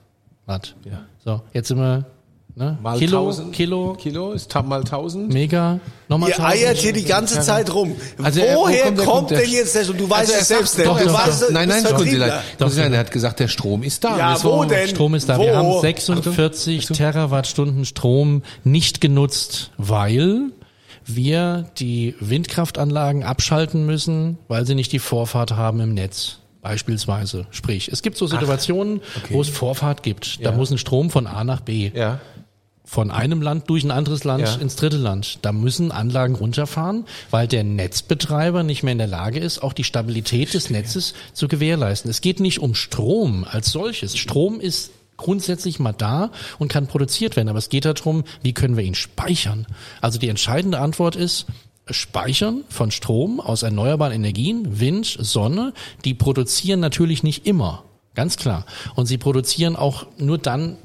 [0.46, 0.74] Watt.
[0.84, 1.00] Ja.
[1.24, 2.04] So, jetzt sind wir
[2.56, 2.78] ne?
[2.82, 3.52] Mal Kilo, 1000.
[3.52, 5.32] Kilo, Kilo ist mal 1000.
[5.32, 6.62] Mega, nochmal Ihr 1000.
[6.66, 7.94] eiert hier die ganze Zeit rum.
[8.22, 10.78] Also, äh, wo Woher kommt der- kommt, denn jetzt der, du weißt Also es selbst
[10.78, 10.86] nicht.
[10.88, 11.46] doch, doch, doch.
[11.48, 11.84] du Nein, nein.
[11.84, 12.42] Kunziler,
[12.94, 14.16] er hat gesagt, der Strom ist da.
[14.18, 14.88] Ja, wo denn?
[14.88, 15.38] Strom ist da.
[15.38, 15.42] Wo?
[15.44, 20.50] Wir haben 46 Terawattstunden Strom nicht genutzt, weil
[21.06, 26.38] wir die Windkraftanlagen abschalten müssen, weil sie nicht die Vorfahrt haben im Netz.
[26.62, 27.46] Beispielsweise.
[27.50, 30.38] Sprich, es gibt so Situationen, wo es Vorfahrt gibt.
[30.42, 30.56] Da Ja.
[30.56, 31.90] muss ein Strom von A nach B.
[31.94, 32.20] Ja.
[32.86, 34.54] Von einem Land durch ein anderes Land Ja.
[34.56, 35.38] ins dritte Land.
[35.42, 39.84] Da müssen Anlagen runterfahren, weil der Netzbetreiber nicht mehr in der Lage ist, auch die
[39.84, 42.10] Stabilität des Netzes zu gewährleisten.
[42.10, 44.16] Es geht nicht um Strom als solches.
[44.18, 48.76] Strom ist grundsätzlich mal da und kann produziert werden, aber es geht darum, wie können
[48.76, 49.66] wir ihn speichern.
[50.00, 51.46] Also die entscheidende Antwort ist,
[51.90, 55.72] Speichern von Strom aus erneuerbaren Energien, Wind, Sonne,
[56.04, 58.64] die produzieren natürlich nicht immer, ganz klar.
[58.94, 60.76] Und sie produzieren auch nur dann,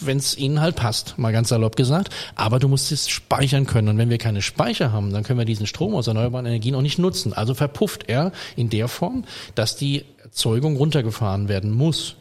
[0.00, 2.10] wenn es ihnen halt passt, mal ganz salopp gesagt.
[2.34, 3.88] Aber du musst es speichern können.
[3.88, 6.82] Und wenn wir keine Speicher haben, dann können wir diesen Strom aus erneuerbaren Energien auch
[6.82, 7.32] nicht nutzen.
[7.32, 9.24] Also verpufft er in der Form,
[9.54, 12.16] dass die Erzeugung runtergefahren werden muss.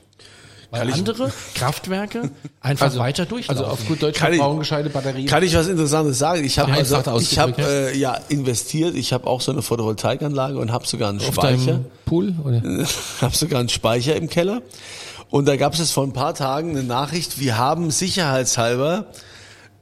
[0.71, 2.31] Weil andere Kraftwerke
[2.61, 3.63] einfach weiter durchlaufen.
[3.63, 5.27] Also auf gut Deutsch Kann gescheite Batterien.
[5.27, 6.43] Kann ich was Interessantes sagen?
[6.43, 8.95] Ich habe also, ich habe äh, ja investiert.
[8.95, 11.81] Ich habe auch so eine Photovoltaikanlage und habe sogar einen auf Speicher.
[12.05, 12.33] Pool?
[12.43, 12.61] Oder?
[13.21, 14.61] habe sogar einen Speicher im Keller.
[15.29, 19.07] Und da gab es jetzt vor ein paar Tagen eine Nachricht, wir haben sicherheitshalber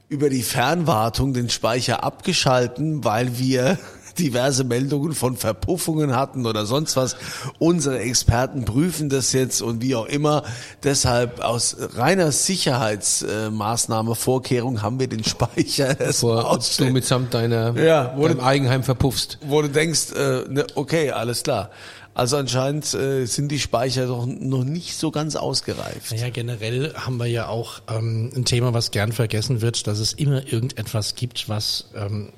[0.08, 3.78] über die Fernwartung den Speicher abgeschalten, weil wir
[4.18, 7.16] diverse Meldungen von Verpuffungen hatten oder sonst was.
[7.58, 10.44] Unsere Experten prüfen das jetzt und wie auch immer.
[10.84, 18.12] Deshalb aus reiner Sicherheitsmaßnahme, Vorkehrung haben wir den Speicher erstmal Bevor du mitsamt deiner, Ja,
[18.16, 19.38] wo deinem du- Eigenheim verpuffst.
[19.46, 21.70] wo du denkst, äh, ne, okay, alles klar.
[22.14, 26.12] Also anscheinend äh, sind die Speicher doch noch nicht so ganz ausgereift.
[26.12, 30.12] Naja, generell haben wir ja auch ähm, ein Thema, was gern vergessen wird, dass es
[30.12, 32.32] immer irgendetwas gibt, was ähm,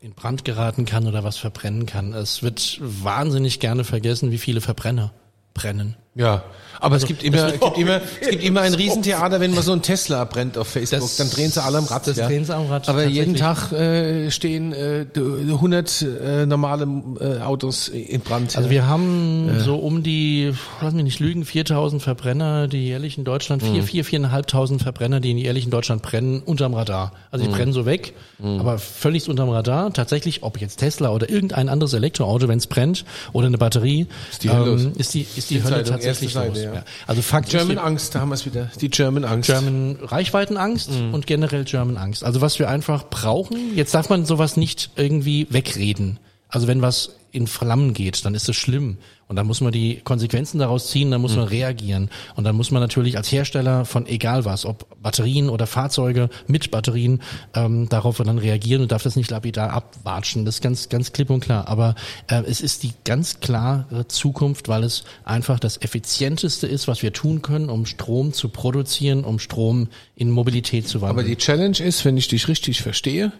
[0.00, 2.12] in Brand geraten kann oder was verbrennen kann.
[2.12, 5.14] Es wird wahnsinnig gerne vergessen, wie viele Verbrenner
[5.54, 5.96] brennen.
[6.16, 6.44] Ja,
[6.80, 9.72] aber es gibt immer, es gibt immer, es gibt immer ein Riesentheater, wenn man so
[9.72, 12.06] ein Tesla brennt auf Facebook, Das- dann drehen sie alle am Rad.
[12.06, 13.70] das drehen sie am Rad, Aber jeden tatsächlich.
[13.70, 16.86] Tag äh, stehen äh, 100 äh, normale
[17.20, 18.56] äh, Autos in Brand.
[18.56, 23.24] Also wir haben so um die, lass mich nicht lügen, 4000 Verbrenner, die jährlich in
[23.24, 27.12] Deutschland, vier, vier, viereinhalbtausend Verbrenner, die jährlich in Deutschland brennen, unterm Radar.
[27.30, 29.92] Also die brennen so weg, aber völlig unterm Radar.
[29.92, 34.06] Tatsächlich, ob jetzt Tesla oder irgendein anderes Elektroauto, wenn es brennt, oder eine Batterie,
[34.42, 34.86] die Hölle los.
[34.96, 36.58] ist die, ist die, Die Hölle Zeitung, tatsächlich erste los.
[36.58, 36.80] Seite, ja.
[36.80, 36.84] Ja.
[37.06, 38.70] Also Fakt German Angst, da haben wir es wieder.
[38.80, 39.48] Die German Angst.
[39.48, 42.24] German Reichweitenangst und generell German Angst.
[42.24, 46.18] Also was wir einfach brauchen, jetzt darf man sowas nicht irgendwie wegreden.
[46.48, 48.98] Also wenn was in Flammen geht, dann ist das schlimm.
[49.26, 52.10] Und dann muss man die Konsequenzen daraus ziehen, dann muss man reagieren.
[52.36, 56.70] Und dann muss man natürlich als Hersteller von egal was, ob Batterien oder Fahrzeuge mit
[56.70, 57.22] Batterien,
[57.54, 60.44] ähm, darauf dann reagieren und darf das nicht lapidar abwatschen.
[60.44, 61.68] Das ist ganz, ganz klipp und klar.
[61.68, 61.94] Aber
[62.28, 67.12] äh, es ist die ganz klare Zukunft, weil es einfach das effizienteste ist, was wir
[67.12, 71.18] tun können, um Strom zu produzieren, um Strom in Mobilität zu wandeln.
[71.18, 73.32] Aber die Challenge ist, wenn ich dich richtig verstehe,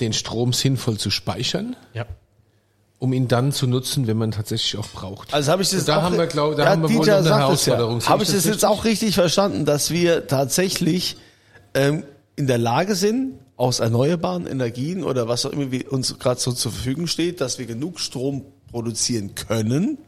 [0.00, 2.06] den Strom sinnvoll zu speichern, ja.
[2.98, 5.32] um ihn dann zu nutzen, wenn man tatsächlich auch braucht.
[5.32, 7.04] Also habe ich das Und da auch, haben wir, glaub- da ja, haben wir wohl
[7.04, 8.00] Dieter noch eine Herausforderung.
[8.00, 8.08] Ja.
[8.08, 11.16] Habe ich ich das das jetzt auch richtig verstanden, dass wir tatsächlich
[11.74, 12.04] ähm,
[12.36, 16.52] in der Lage sind, aus erneuerbaren Energien oder was auch immer wie uns gerade so
[16.52, 19.98] zur Verfügung steht, dass wir genug Strom produzieren können,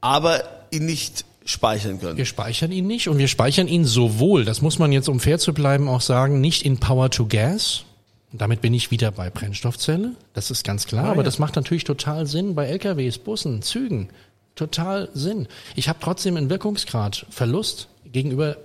[0.00, 2.18] aber ihn nicht speichern können.
[2.18, 5.38] Wir speichern ihn nicht und wir speichern ihn sowohl, das muss man jetzt, um fair
[5.38, 7.84] zu bleiben, auch sagen, nicht in Power to Gas.
[8.32, 10.14] Damit bin ich wieder bei Brennstoffzelle.
[10.34, 11.06] Das ist ganz klar.
[11.06, 14.10] aber das macht natürlich total Sinn bei LKWs, Bussen, Zügen.
[14.54, 15.46] Total Sinn.
[15.76, 18.58] Ich habe trotzdem einen Wirkungsgrad Verlust gegenüber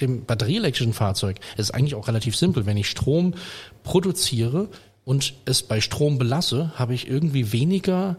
[0.00, 1.40] dem batterieelektrischen Fahrzeug.
[1.56, 2.66] Es ist eigentlich auch relativ simpel.
[2.66, 3.34] Wenn ich Strom
[3.82, 4.68] produziere
[5.04, 8.16] und es bei Strom belasse, habe ich irgendwie weniger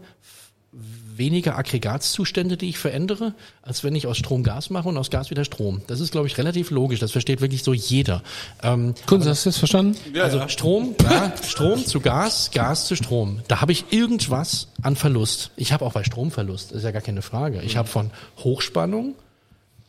[1.20, 5.30] weniger Aggregatzustände, die ich verändere, als wenn ich aus Strom Gas mache und aus Gas
[5.30, 5.82] wieder Strom.
[5.86, 6.98] Das ist, glaube ich, relativ logisch.
[6.98, 8.24] Das versteht wirklich so jeder.
[8.64, 9.96] Ähm, Kunz, hast du das verstanden?
[10.20, 13.40] also Strom, ja, Strom zu Gas, Gas zu Strom.
[13.46, 15.52] Da habe ich irgendwas an Verlust.
[15.56, 17.62] Ich habe auch bei Stromverlust, ist ja gar keine Frage.
[17.62, 19.14] Ich habe von Hochspannung,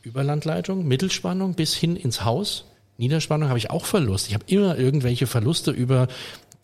[0.04, 2.66] Überlandleitung, Mittelspannung bis hin ins Haus,
[2.98, 4.28] Niederspannung habe ich auch Verlust.
[4.28, 6.08] Ich habe immer irgendwelche Verluste über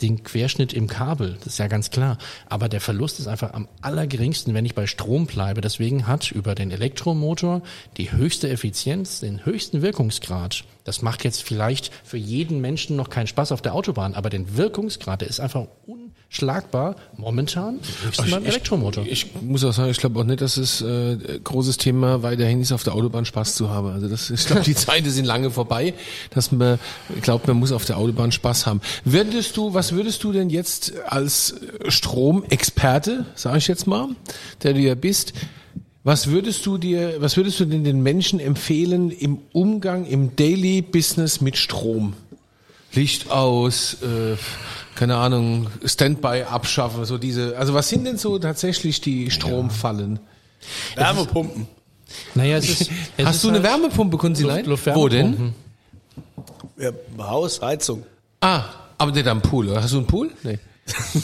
[0.02, 2.18] den Querschnitt im Kabel, das ist ja ganz klar.
[2.46, 5.60] Aber der Verlust ist einfach am allergeringsten, wenn ich bei Strom bleibe.
[5.60, 7.62] Deswegen hat über den Elektromotor
[7.96, 10.64] die höchste Effizienz, den höchsten Wirkungsgrad.
[10.84, 14.56] Das macht jetzt vielleicht für jeden Menschen noch keinen Spaß auf der Autobahn, aber den
[14.56, 15.66] Wirkungsgrad, der ist einfach
[16.28, 19.04] unschlagbar momentan höchstens beim Elektromotor.
[19.06, 22.72] Ich muss auch sagen, ich glaube auch nicht, dass es äh, großes Thema weiterhin ist,
[22.72, 23.88] auf der Autobahn Spaß zu haben.
[23.88, 25.94] Also das, ich glaube, die Zeiten sind lange vorbei,
[26.30, 26.78] dass man
[27.22, 28.80] glaubt, man muss auf der Autobahn Spaß haben.
[29.04, 31.56] Würdest du, was würdest du denn jetzt als
[31.88, 34.08] Stromexperte, sage ich jetzt mal,
[34.62, 35.32] der du ja bist,
[36.04, 40.82] was würdest du dir, was würdest du denn den Menschen empfehlen im Umgang, im Daily
[40.82, 42.14] Business mit Strom?
[42.92, 44.36] Licht aus, äh,
[44.98, 47.56] keine Ahnung, Standby abschaffen, so diese.
[47.56, 50.18] Also was sind denn so tatsächlich die Stromfallen?
[50.96, 51.68] Wärmepumpen.
[52.34, 54.64] Naja, es ist, es Hast ist du eine halt- Wärmepumpe, Kunzilein?
[54.64, 55.54] Luft- Wo denn?
[56.78, 58.04] Ja, Haus, Heizung.
[58.40, 58.64] Ah,
[58.98, 59.68] aber nicht am Pool.
[59.68, 59.82] oder?
[59.82, 60.30] Hast du einen Pool?
[60.42, 60.58] Nee.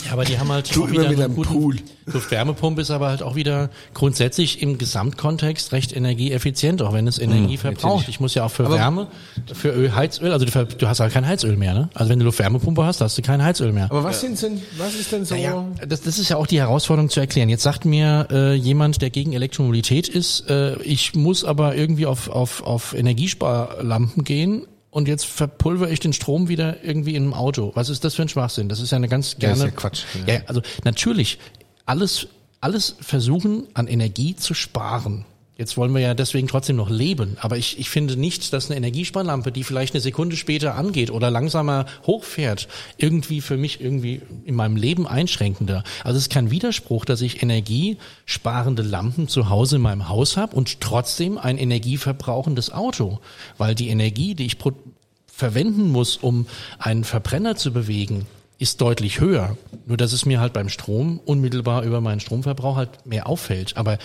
[0.07, 1.77] Ja, aber die haben halt Du auch immer wieder mit einen einem guten Pool.
[2.07, 7.57] Luftwärmepumpe ist aber halt auch wieder grundsätzlich im Gesamtkontext recht energieeffizient, auch wenn es Energie
[7.57, 7.85] verbraucht.
[7.85, 8.09] natürlich.
[8.09, 9.07] Ich muss ja auch für Aber- Wärme,
[9.55, 11.89] für Öl, Heizöl, also du, du hast halt kein Heizöl mehr, ne?
[11.95, 13.87] Also wenn du Luftwärmepumpe hast, hast du kein Heizöl mehr.
[13.91, 15.35] Aber was sind denn, was ist denn so?
[15.35, 17.49] Ja, das, das ist ja auch die Herausforderung zu erklären.
[17.49, 22.29] Jetzt sagt mir äh, jemand, der gegen Elektromobilität ist, äh, ich muss aber irgendwie auf,
[22.29, 27.73] auf, auf Energiesparlampen gehen und jetzt verpulver ich den Strom wieder irgendwie in einem Auto.
[27.75, 28.69] Was ist das für ein Schwachsinn?
[28.69, 29.57] Das ist ja eine ganz gerne.
[29.57, 30.35] ist ja Quatsch, ja.
[30.35, 31.41] Ja, also natürlich
[31.85, 32.29] alles
[32.61, 35.27] alles versuchen an Energie zu sparen.
[35.57, 38.77] Jetzt wollen wir ja deswegen trotzdem noch leben, aber ich, ich finde nicht, dass eine
[38.77, 44.57] Energiesparlampe, die vielleicht eine Sekunde später angeht oder langsamer hochfährt, irgendwie für mich irgendwie in
[44.57, 45.85] meinem Leben einschränkender.
[46.03, 50.57] Also es ist kein Widerspruch, dass ich energiesparende Lampen zu Hause in meinem Haus habe
[50.57, 53.21] und trotzdem ein energieverbrauchendes Auto,
[53.57, 54.59] weil die Energie, die ich
[55.29, 56.47] verwenden muss, um
[56.81, 58.27] einen Verbrenner zu bewegen,
[58.59, 59.57] ist deutlich höher.
[59.87, 63.77] Nur dass es mir halt beim Strom unmittelbar über meinen Stromverbrauch halt mehr auffällt.
[63.77, 63.99] Aber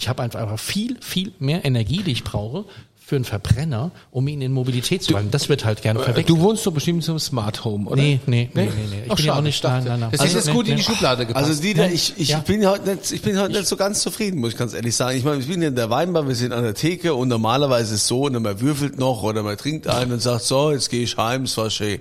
[0.00, 2.64] ich habe einfach viel, viel mehr Energie, die ich brauche
[3.04, 5.32] für einen Verbrenner, um ihn in Mobilität zu wandeln.
[5.32, 6.28] Das wird halt gerne verwechselt.
[6.28, 8.00] Du wohnst doch bestimmt einem Smart Home, oder?
[8.00, 9.02] Nee, nee, nee, nee, nee.
[9.06, 10.10] Ich Ach, bin ja auch nicht, ich dachte, nein, nein.
[10.12, 10.86] Das Also, ist jetzt nee, gut in die nee.
[10.86, 11.48] Schublade gepasst.
[11.48, 12.38] Also Dieter, ich, ich Ja.
[12.38, 15.18] bin heute nicht, ich bin heute nicht so ganz zufrieden, muss ich ganz ehrlich sagen.
[15.18, 18.02] Ich meine, ich bin in der Weinbar, wir sind an der Theke und normalerweise ist
[18.02, 21.02] es so, und man würfelt noch oder man trinkt einen und sagt, so, jetzt gehe
[21.02, 21.98] ich heim, es war schön.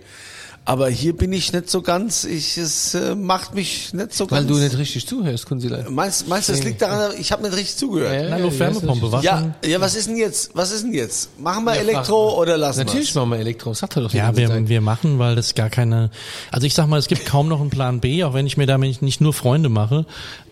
[0.65, 4.45] Aber hier bin ich nicht so ganz, ich, es äh, macht mich nicht so Weil
[4.45, 4.52] ganz.
[4.52, 5.91] du nicht richtig zuhörst, Kunzilein.
[5.91, 8.13] Meinst, meinst du, das liegt daran, ich habe nicht richtig zugehört?
[8.13, 9.24] Ja, Na, nur Wärmepumpe, was?
[9.24, 10.52] Ja, ja, was ist denn jetzt?
[10.54, 11.39] Was ist denn jetzt?
[11.39, 13.15] Machen wir Ja, Elektro oder lassen Natürlich wir's?
[13.15, 13.74] machen wir Elektro.
[13.74, 14.69] Sagt er doch Ja, wir, Zeit.
[14.69, 16.12] wir machen, weil das gar keine,
[16.52, 18.67] also ich sag mal, es gibt kaum noch einen Plan B, auch wenn ich mir
[18.67, 20.06] damit nicht nur Freunde mache,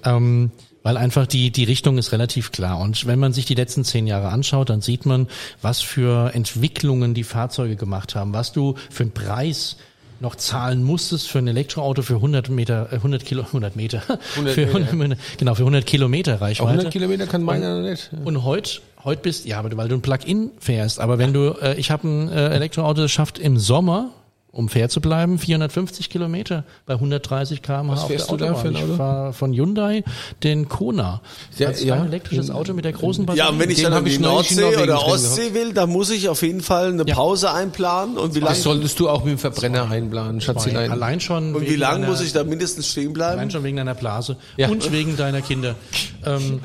[0.03, 0.49] ähm,
[0.81, 2.79] weil einfach die, die Richtung ist relativ klar.
[2.79, 5.27] Und wenn man sich die letzten zehn Jahre anschaut, dann sieht man,
[5.61, 9.75] was für Entwicklungen die Fahrzeuge gemacht haben, was du für einen Preis
[10.19, 14.01] noch zahlen musstest für ein Elektroauto für 100 Meter, äh, 100 Kilo, 100 Meter,
[14.35, 14.91] 100 für Meter.
[14.91, 16.71] 100, genau, für 100 Kilometer Reichweite.
[16.71, 18.09] 100 Kilometer kann meiner noch nicht.
[18.25, 20.99] Und heute heute bist ja, weil du ein Plug-in fährst.
[20.99, 24.11] Aber wenn du, äh, ich habe ein äh, Elektroauto, das schafft im Sommer,
[24.57, 28.51] um fair zu bleiben, 450 Kilometer bei 130 km/h Was auf fährst der du da
[28.51, 28.61] Autobahn.
[28.63, 28.95] für ein Ich Auto?
[28.97, 30.03] fahr von Hyundai
[30.43, 31.21] den Kona.
[31.57, 31.95] Ja, als ja.
[31.95, 33.39] rein elektrisches Auto mit der großen Batterie.
[33.45, 36.41] Ja, und wenn ich dann an die Nordsee oder Ostsee will, dann muss ich auf
[36.41, 37.15] jeden Fall eine Ja.
[37.15, 38.17] Pause einplanen.
[38.17, 40.91] Und wie Das lange solltest du auch mit dem Verbrenner einplanen, Schatzilein.
[40.91, 41.55] Allein schon.
[41.55, 43.33] und wie wegen lang deiner- muss ich da mindestens stehen bleiben?
[43.37, 44.69] Allein schon wegen deiner Blase Ja.
[44.69, 45.75] und wegen deiner Kinder.
[46.25, 46.59] Ähm,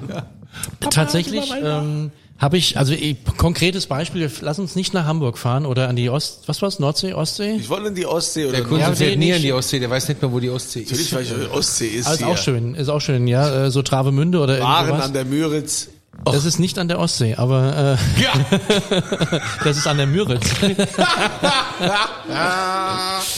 [0.81, 2.11] tatsächlich ähm,
[2.42, 6.11] habe ich, also eh, konkretes Beispiel, lass uns nicht nach Hamburg fahren oder an die
[6.11, 7.52] Ost, was war's, Nordsee, Ostsee?
[7.57, 9.52] Ich wollte in die Ostsee oder Der Kunde Ja, fährt nee, nie nicht- an die
[9.52, 10.90] Ostsee, der weiß nicht mehr, wo die Ostsee ist.
[10.90, 13.81] Natürlich, weil ich Ostsee ist Ah, ist auch schön, ist auch schön, ja, äh, so
[13.83, 15.07] Travemünde oder Waren irgendwas.
[15.07, 15.88] an der Müritz.
[16.24, 18.20] Das ist nicht an der Ostsee, aber äh,
[19.64, 20.50] das ist an der Müritz.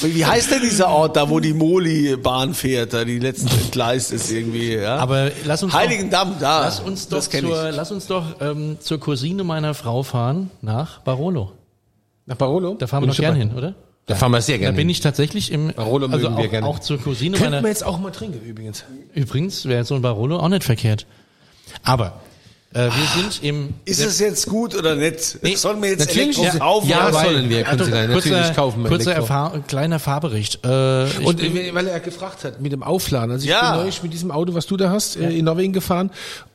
[0.03, 4.31] Wie heißt denn dieser Ort da, wo die Moli-Bahn fährt, da die letzte Gleis ist
[4.31, 4.97] irgendwie, ja?
[4.97, 6.59] Aber lass uns Heiligendamm, da.
[6.59, 7.77] doch, lass uns doch zur, ich.
[7.77, 11.53] lass uns doch ähm, zur Cousine meiner Frau fahren nach Barolo.
[12.27, 12.75] Nach Barolo?
[12.75, 13.75] Da fahren wir doch gern hin, oder?
[14.07, 16.51] Da fahren wir sehr Da gerne bin ich tatsächlich im Barolo also mögen wir auch,
[16.51, 16.67] gerne.
[16.67, 18.85] auch zur Cousine Könnten wir jetzt auch mal trinken, übrigens.
[19.15, 21.07] übrigens wäre so ein Barolo auch nicht verkehrt.
[21.83, 22.21] Aber
[22.75, 22.91] äh, wir
[23.23, 25.39] sind im Ist es jetzt gut oder nicht?
[25.43, 26.57] Nee, Sollen wir jetzt natürlich, Elektro ja.
[26.59, 26.89] kaufen?
[26.89, 29.15] Ja, weil- sollen wir, also, Kunzilein, natürlich kaufen kurzer.
[29.15, 30.65] Erfahr kleiner Fahrbericht.
[30.65, 33.31] Äh, Und bin- weil er gefragt hat, mit dem Aufladen.
[33.31, 33.71] Also ich Ja.
[33.73, 36.11] bin neulich mit diesem Auto, was du da hast, äh, in Norwegen gefahren.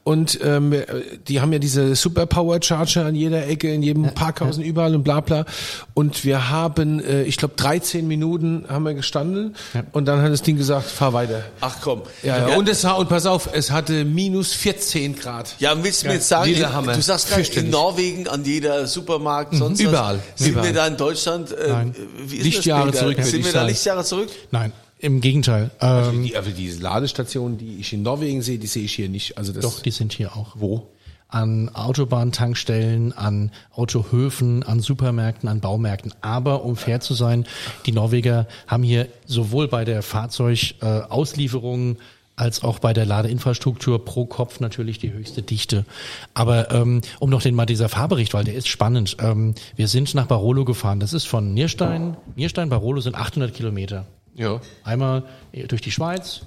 [0.05, 0.85] Und ähm, äh,
[1.27, 5.03] die haben ja diese Superpower Charger an jeder Ecke, in jedem Parkhaus und überall und
[5.03, 5.45] bla bla.
[5.93, 9.55] Und wir haben, äh, ich glaube, 13 Minuten haben wir gestanden
[9.91, 11.43] und dann hat das Ding gesagt, fahr weiter.
[11.61, 12.01] Ach komm.
[12.23, 12.49] Ja, ja.
[12.49, 12.55] ja.
[12.57, 15.53] Und es war, und pass auf, es hatte minus 14 Grad.
[15.59, 16.93] Ja, willst du mir jetzt sagen, Dieser in, Hammer.
[16.93, 17.69] du sagst gerade in.
[17.69, 20.17] Norwegen an jeder Supermarkt, sonst Überall.
[20.17, 20.39] was.
[20.43, 20.67] Sind Überall.
[20.67, 21.95] wir da in Deutschland, äh, Nein.
[22.25, 23.63] wie ist Lichtjahre das, zurück, Sind wir da.
[23.65, 24.29] Lichtjahre zurück?
[24.51, 25.71] nein, im Gegenteil.
[25.81, 29.37] Ähm, Die, aber diese Ladestationen, die ich in Norwegen sehe, die sehe ich hier nicht.
[29.37, 30.55] Also das doch, die sind hier auch.
[30.55, 30.87] wo?
[31.31, 36.11] an Autobahntankstellen, an Autohöfen, an Supermärkten, an Baumärkten.
[36.21, 37.45] Aber um fair zu sein,
[37.85, 41.97] die Norweger haben hier sowohl bei der Fahrzeugauslieferung
[42.39, 45.85] als auch bei der Ladeinfrastruktur pro Kopf natürlich die höchste Dichte.
[46.33, 49.17] Aber ähm, um noch den mal dieser Fahrbericht, weil der ist spannend.
[49.19, 50.99] Ähm, wir sind nach Barolo gefahren.
[50.99, 52.15] Das ist von Nierstein.
[52.35, 54.05] Nierstein, Barolo sind 800 Kilometer.
[54.35, 54.61] Ja.
[54.85, 55.23] Einmal
[55.67, 56.43] durch die Schweiz,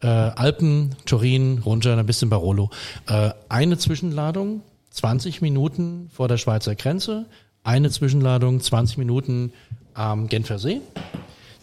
[0.00, 2.70] äh, Alpen, Turin, runter, dann bis in Barolo.
[3.06, 7.26] Äh, eine Zwischenladung, 20 Minuten vor der Schweizer Grenze,
[7.62, 9.52] eine Zwischenladung, 20 Minuten
[9.92, 10.80] am Genfer See.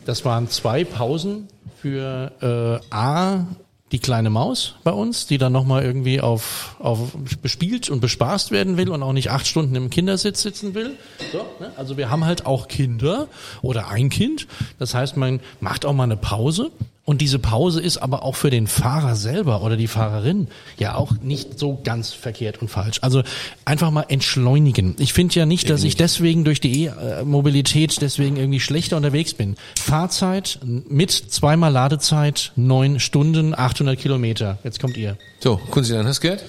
[0.05, 1.47] Das waren zwei Pausen
[1.81, 3.45] für äh, A,
[3.93, 8.75] die kleine Maus bei uns, die dann nochmal irgendwie auf, auf bespielt und bespaßt werden
[8.75, 10.97] will und auch nicht acht Stunden im Kindersitz sitzen will.
[11.31, 11.71] So, ne?
[11.77, 13.27] Also wir haben halt auch Kinder
[13.61, 14.47] oder ein Kind.
[14.79, 16.71] Das heißt, man macht auch mal eine Pause.
[17.05, 21.11] Und diese Pause ist aber auch für den Fahrer selber oder die Fahrerin ja auch
[21.21, 22.99] nicht so ganz verkehrt und falsch.
[23.01, 23.23] Also
[23.65, 24.95] einfach mal entschleunigen.
[24.99, 29.57] Ich finde ja nicht, dass ich deswegen durch die E-Mobilität deswegen irgendwie schlechter unterwegs bin.
[29.77, 34.59] Fahrzeit mit zweimal Ladezeit, neun Stunden, 800 Kilometer.
[34.63, 35.17] Jetzt kommt ihr.
[35.39, 36.43] So, Kunzilein, hast du gehört?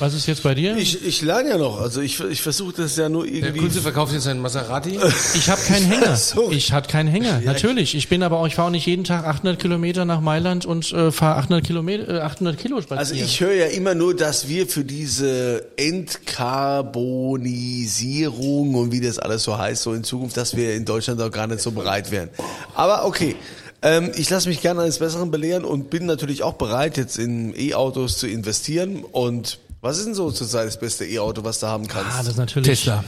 [0.00, 0.74] Was ist jetzt bei dir?
[0.76, 1.78] Ich, Ich, ich lerne ja noch.
[1.78, 3.60] Also ich, ich versuche das ja nur Der irgendwie.
[3.60, 4.98] Kunze verkauft jetzt einen Maserati.
[5.48, 6.16] habe keinen Hänger.
[6.16, 6.56] Sorry.
[6.56, 7.42] Ich hatte keinen Hänger.
[7.44, 7.94] Natürlich.
[7.94, 10.90] Ich bin aber auch, ich fahre auch nicht jeden Tag 800 Kilometer nach Mailand und
[10.92, 12.98] äh, fahre 800 Kilometer, äh, 800 Kilo spazieren.
[12.98, 19.44] Also ich höre ja immer nur, dass wir für diese Entkarbonisierung und wie das alles
[19.44, 22.30] so heißt, so in Zukunft, dass wir in Deutschland auch gar nicht so bereit wären.
[22.74, 23.36] Aber okay.
[23.82, 27.54] Ähm, ich lasse mich gerne eines Besseren belehren und bin natürlich auch bereit, jetzt in
[27.58, 29.04] E-Autos zu investieren.
[29.04, 32.10] Und was ist denn so zurzeit das beste E-Auto, was du haben kannst?
[32.12, 32.66] ah, das ist natürlich.
[32.68, 33.04] Tesla.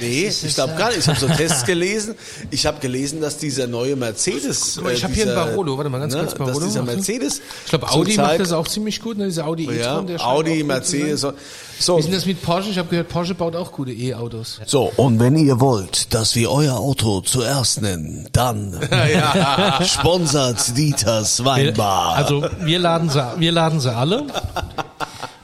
[0.00, 0.98] Nee, ich glaube gar nicht.
[0.98, 2.16] Ich habe so Tests gelesen.
[2.50, 4.72] Ich habe gelesen, dass dieser neue Mercedes.
[4.74, 5.76] Guck mal, ich äh, hab hier einen Barolo.
[5.78, 6.58] Warte mal, ganz kurz, Barolo.
[6.58, 6.82] Dass dieser.
[6.82, 7.40] Mercedes.
[7.64, 9.26] Ich glaube, Audi macht das auch ziemlich gut, ne?
[9.26, 10.06] Dieser Audi Ja, e-tron.
[10.08, 11.20] der Audi, Mercedes.
[11.78, 11.96] So.
[11.96, 12.70] Wie ist denn das mit Porsche?
[12.70, 14.60] Ich habe gehört, Porsche baut auch gute E-Autos.
[14.66, 18.76] So, und wenn ihr wollt, dass wir euer Auto zuerst nennen, dann
[19.86, 22.16] sponsert Dieters Weinbar.
[22.16, 24.26] Also wir laden sie, wir laden sie alle.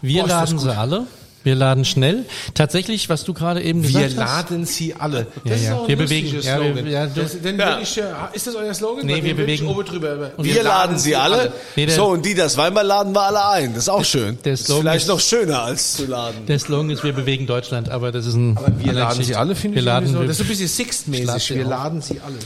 [0.02, 1.06] Wir Boah, ist das laden sie alle.
[1.42, 2.26] Wir laden schnell.
[2.52, 4.48] Tatsächlich, was du gerade eben Wir gesagt hast.
[4.50, 5.26] laden sie alle.
[5.44, 5.74] Ja, ja.
[5.74, 6.42] auch ein Wir bewegen- ja, wir-
[6.74, 6.86] Slogan.
[6.90, 7.78] ja, du- das, den Ja.
[7.80, 8.02] ich, äh,
[8.34, 9.06] ist das euer Slogan?
[9.06, 10.32] Nee, Weil wir bewegen- oben drüber.
[10.36, 11.50] Wir, laden sie alle.
[11.76, 13.72] Nee, der- so, und die das Weinbar laden wir alle ein.
[13.72, 14.36] Das ist auch schön.
[14.44, 16.44] der das ist vielleicht ist- noch schöner als zu laden.
[16.44, 18.58] Der Slogan ist, wir bewegen Deutschland, aber das ist ein.
[18.76, 19.24] Wir laden Geschichte.
[19.32, 19.86] sie alle, finde wir ich.
[19.86, 20.20] laden, so.
[20.20, 21.24] wir, Das ist ein bisschen Sixt-mäßig.
[21.46, 22.36] Schlag Wir laden sie alle.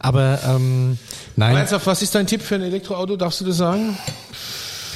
[0.00, 0.98] aber ähm,
[1.36, 1.56] nein.
[1.56, 3.14] Ernsthaft, was ist dein Tipp für ein Elektroauto?
[3.14, 3.96] Darfst du das sagen?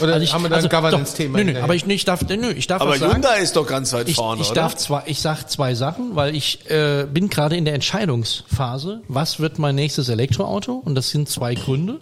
[0.00, 1.38] Oder Also ich- haben wir da also ein Governance-Thema?
[1.38, 3.12] Nö, nö, aber ich, nee, ich darf, nö, ich darf Aber was sagen.
[3.14, 4.62] Hyundai ist doch ganz weit Ich, vorne, ich oder?
[4.62, 9.02] darf zwei, ich sag zwei Sachen, weil ich äh, bin gerade in der Entscheidungsphase.
[9.08, 10.72] Was wird mein nächstes Elektroauto?
[10.74, 12.00] Und das sind zwei Gründe,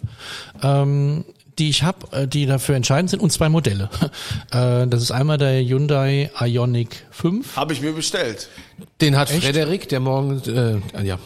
[0.61, 1.25] ähm,
[1.59, 3.89] die ich habe, äh, die dafür entscheidend sind, und zwei Modelle.
[4.51, 7.55] Äh, das ist einmal der Hyundai Ioniq 5.
[7.55, 8.49] Habe ich mir bestellt.
[9.01, 10.41] Den hat Frederik, der morgen,
[10.95, 11.17] äh, ja,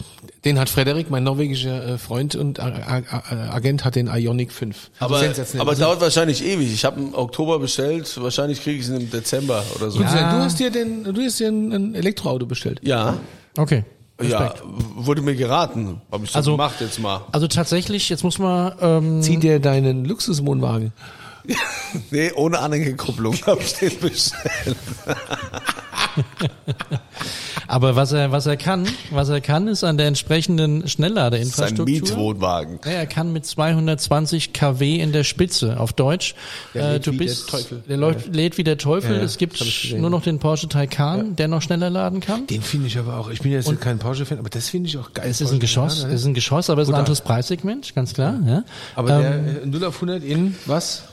[0.46, 4.92] den hat Frederik, mein norwegischer äh, Freund und Agent, hat den Ionic 5.
[5.00, 5.62] Aber, Sensationell.
[5.62, 6.72] aber Also, dauert wahrscheinlich ewig.
[6.74, 8.18] Ich habe im Oktober bestellt.
[8.22, 9.98] Wahrscheinlich kriege ich es im Dezember oder so.
[10.00, 12.80] gut, Du hast dir den, du hast dir ein, Elektroauto bestellt.
[12.84, 13.18] Ja.
[13.58, 13.84] Okay.
[14.22, 14.54] Ja,
[14.96, 16.02] wurde mir geraten.
[16.12, 17.22] Habe ich so Also- gemacht jetzt mal.
[17.32, 20.92] Also tatsächlich, jetzt muss man ähm, Zieh dir deinen Luxuswohnwagen.
[22.12, 24.76] Nee, ohne Anhängekupplung habe ich den bestellt.
[27.68, 30.86] Aber was er, was er kann, was er kann, ist an der entsprechenden Das ist
[30.86, 31.86] ein Schnellladeinfrastruktur.
[31.86, 32.80] Mietwohnwagen.
[32.86, 36.34] Ja, er kann mit 220 kW in der Spitze auf Deutsch.
[36.74, 37.84] Der äh, lädt du wie der bist, Teufel.
[37.88, 39.12] der läuft, lädt wie der Teufel.
[39.12, 39.62] Ja, ja, es gibt
[39.98, 42.48] nur noch den Porsche Taycan, der noch schneller laden kann.
[42.48, 45.14] Den finde ich aber auch, ich bin jetzt kein Porsche-Fan, aber das finde ich auch
[45.14, 45.28] geil.
[45.30, 48.14] Es ist ein Geschoss, es ist ein Geschoss, aber es ist ein anderes Preissegment, ganz
[48.14, 48.36] klar.
[48.46, 48.64] Ja.
[48.96, 51.04] Aber Ähm, der äh, 0 auf 100 in was?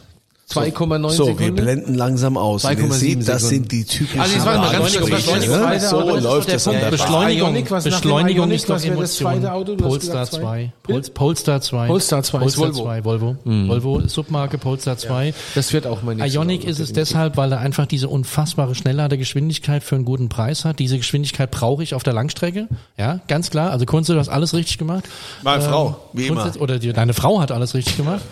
[0.50, 1.54] 2,9 So, wir Sekunden?
[1.54, 2.64] blenden langsam aus.
[2.64, 5.80] Und ihr 2,7 seht, das sind die typischen Also jetzt warte mal ganz kurz, ne?
[5.80, 6.90] So läuft das an der.
[6.90, 9.46] Beschleunigung, Ioniq, was Beschleunigung ist doch das Emotion.
[9.46, 9.76] Auto?
[9.76, 10.40] Polestar gesagt, 2.
[10.40, 10.72] zwei.
[10.82, 11.86] Pol Polestar 2.
[11.86, 12.82] Polestar 2 ist Polestar Volvo.
[12.84, 13.36] 2, Volvo.
[13.44, 15.32] Volvo ist Submarke Polestar 2.
[15.54, 19.82] Das wird auch mein nächstes Ionic ist es deshalb, weil er einfach diese unfassbare Schnellladegeschwindigkeit
[19.82, 20.78] für einen guten Preis hat.
[20.78, 22.68] Diese Geschwindigkeit brauche ich auf der Langstrecke.
[22.98, 23.70] Ja, ganz klar.
[23.70, 25.04] Also Kunze, du hast alles richtig gemacht.
[25.42, 26.52] Meine Frau, wie immer.
[26.60, 28.22] Oder deine Frau hat alles richtig gemacht.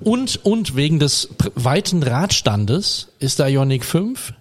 [0.00, 4.32] Und, und wegen des weiten Radstandes ist der Ionic 5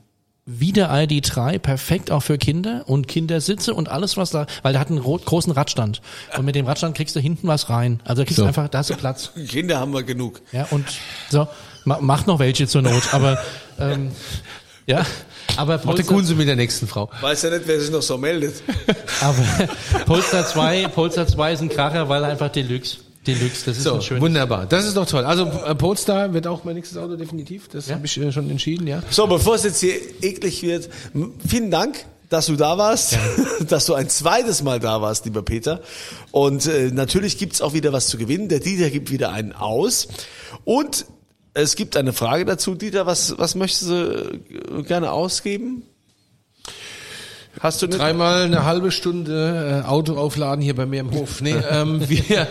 [0.51, 4.79] wie der ID3 perfekt auch für Kinder und Kindersitze und alles was da, weil der
[4.81, 6.01] hat einen ro- großen Radstand.
[6.35, 7.99] Und mit dem Radstand kriegst du hinten was rein.
[8.03, 9.29] Also da kriegst du einfach, da hast du Platz.
[9.47, 10.41] Kinder haben wir genug.
[10.51, 10.85] Ja, und
[11.29, 11.47] so,
[11.85, 13.38] ma, macht noch welche zur Not, aber
[13.79, 14.09] ähm,
[14.88, 15.05] ja,
[15.55, 17.12] aber der Polestar, Kunze mit der nächsten Frau.
[17.21, 18.55] Weiß ja nicht, wer sich noch so meldet.
[19.21, 19.43] aber
[20.07, 23.95] Polestar 2, Polestar 2 ist ein Kracher, weil er einfach Deluxe, Deluxe, das ist So,
[23.95, 24.21] ein schönes.
[24.21, 24.65] wunderbar.
[24.65, 25.25] Das ist doch toll.
[25.25, 27.67] Also äh, Polestar wird auch mein nächstes Auto definitiv.
[27.67, 29.03] Das habe ich äh, schon entschieden, ja.
[29.10, 30.89] So, bevor es jetzt hier eklig wird,
[31.45, 33.17] vielen Dank, dass du da warst,
[33.67, 35.82] dass du ein zweites Mal da warst, lieber Peter.
[36.32, 38.47] Und äh, natürlich gibt's auch wieder was zu gewinnen.
[38.49, 40.08] Der Dieter gibt wieder einen aus.
[40.63, 41.05] Und
[41.53, 42.75] es gibt eine Frage dazu.
[42.75, 44.39] Dieter, was, was möchtest du
[44.77, 45.84] äh, gerne ausgeben?
[47.59, 47.88] Hast du?
[47.88, 51.41] Dreimal eine halbe Stunde äh, Auto aufladen hier bei mir im Hof.
[51.41, 52.23] Nee, ähm, wir,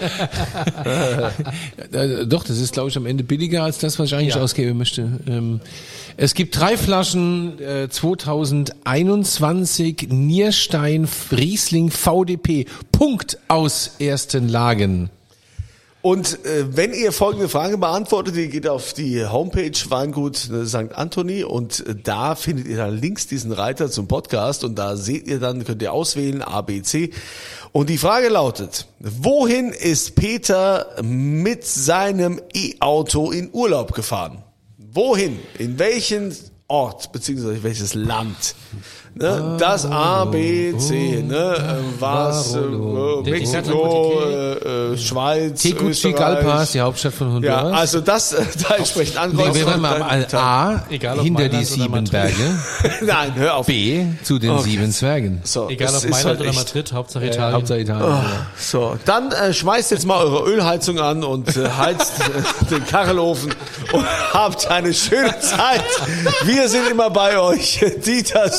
[1.92, 4.76] äh, doch, das ist, glaube ich, am Ende billiger als das, was ich eigentlich ausgeben
[4.76, 5.08] möchte.
[5.26, 5.60] Ähm,
[6.16, 12.66] es gibt drei Flaschen äh, 2021 Nierstein Riesling VDP.
[12.90, 15.10] Punkt aus ersten Lagen.
[16.08, 20.94] Und äh, wenn ihr folgende Frage beantwortet, ihr geht auf die Homepage Weingut äh, St.
[20.94, 25.26] Anthony und äh, da findet ihr dann links diesen Reiter zum Podcast und da seht
[25.26, 27.10] ihr dann, könnt ihr auswählen A, B, C.
[27.72, 34.42] Und die Frage lautet, wohin ist Peter mit seinem E-Auto in Urlaub gefahren?
[34.78, 35.38] Wohin?
[35.58, 36.34] In welchen
[36.68, 38.54] Ort beziehungsweise welches Land?
[39.20, 39.56] Ne?
[39.58, 41.34] Das A, B, C, ne?
[41.34, 42.54] Äh, Was?
[42.54, 47.80] Äh, Mexiko, äh, äh, Schweiz, Tegucigalpa ist die Hauptstadt von Ja, Honduras.
[47.80, 49.54] also das äh, da entsprechend Nee, ankreuzen.
[49.56, 52.04] wir werden mal A, Egal ob hinter die sieben.
[52.04, 52.58] Berge.
[53.02, 53.66] Nein, hör auf.
[53.66, 54.62] B, zu den Okay.
[54.62, 55.40] sieben Zwergen.
[55.42, 57.54] So, Egal ob ist Mailand halt oder Madrid, Hauptsache Äh, Italien.
[57.56, 58.06] Hauptsache Italien.
[58.08, 58.24] ja.
[58.56, 62.12] So, dann äh, schmeißt jetzt mal eure Ölheizung an und äh, heizt
[62.70, 63.52] den Kachelofen
[63.92, 65.82] und habt eine schöne Zeit.
[66.44, 68.52] Wir sind immer bei euch, Dieter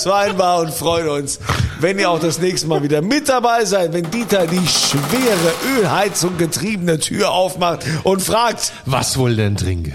[0.57, 1.39] Und freuen uns,
[1.79, 6.37] wenn ihr auch das nächste Mal wieder mit dabei seid, wenn Dieter die schwere Ölheizung
[6.37, 9.93] getriebene Tür aufmacht und fragt, Was wohl denn trinken?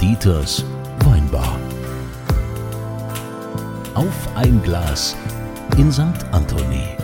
[0.00, 0.64] Dieters
[1.04, 1.58] Weinbar.
[3.94, 5.16] Auf ein Glas
[5.76, 6.02] in St.
[6.32, 7.03] Anthony.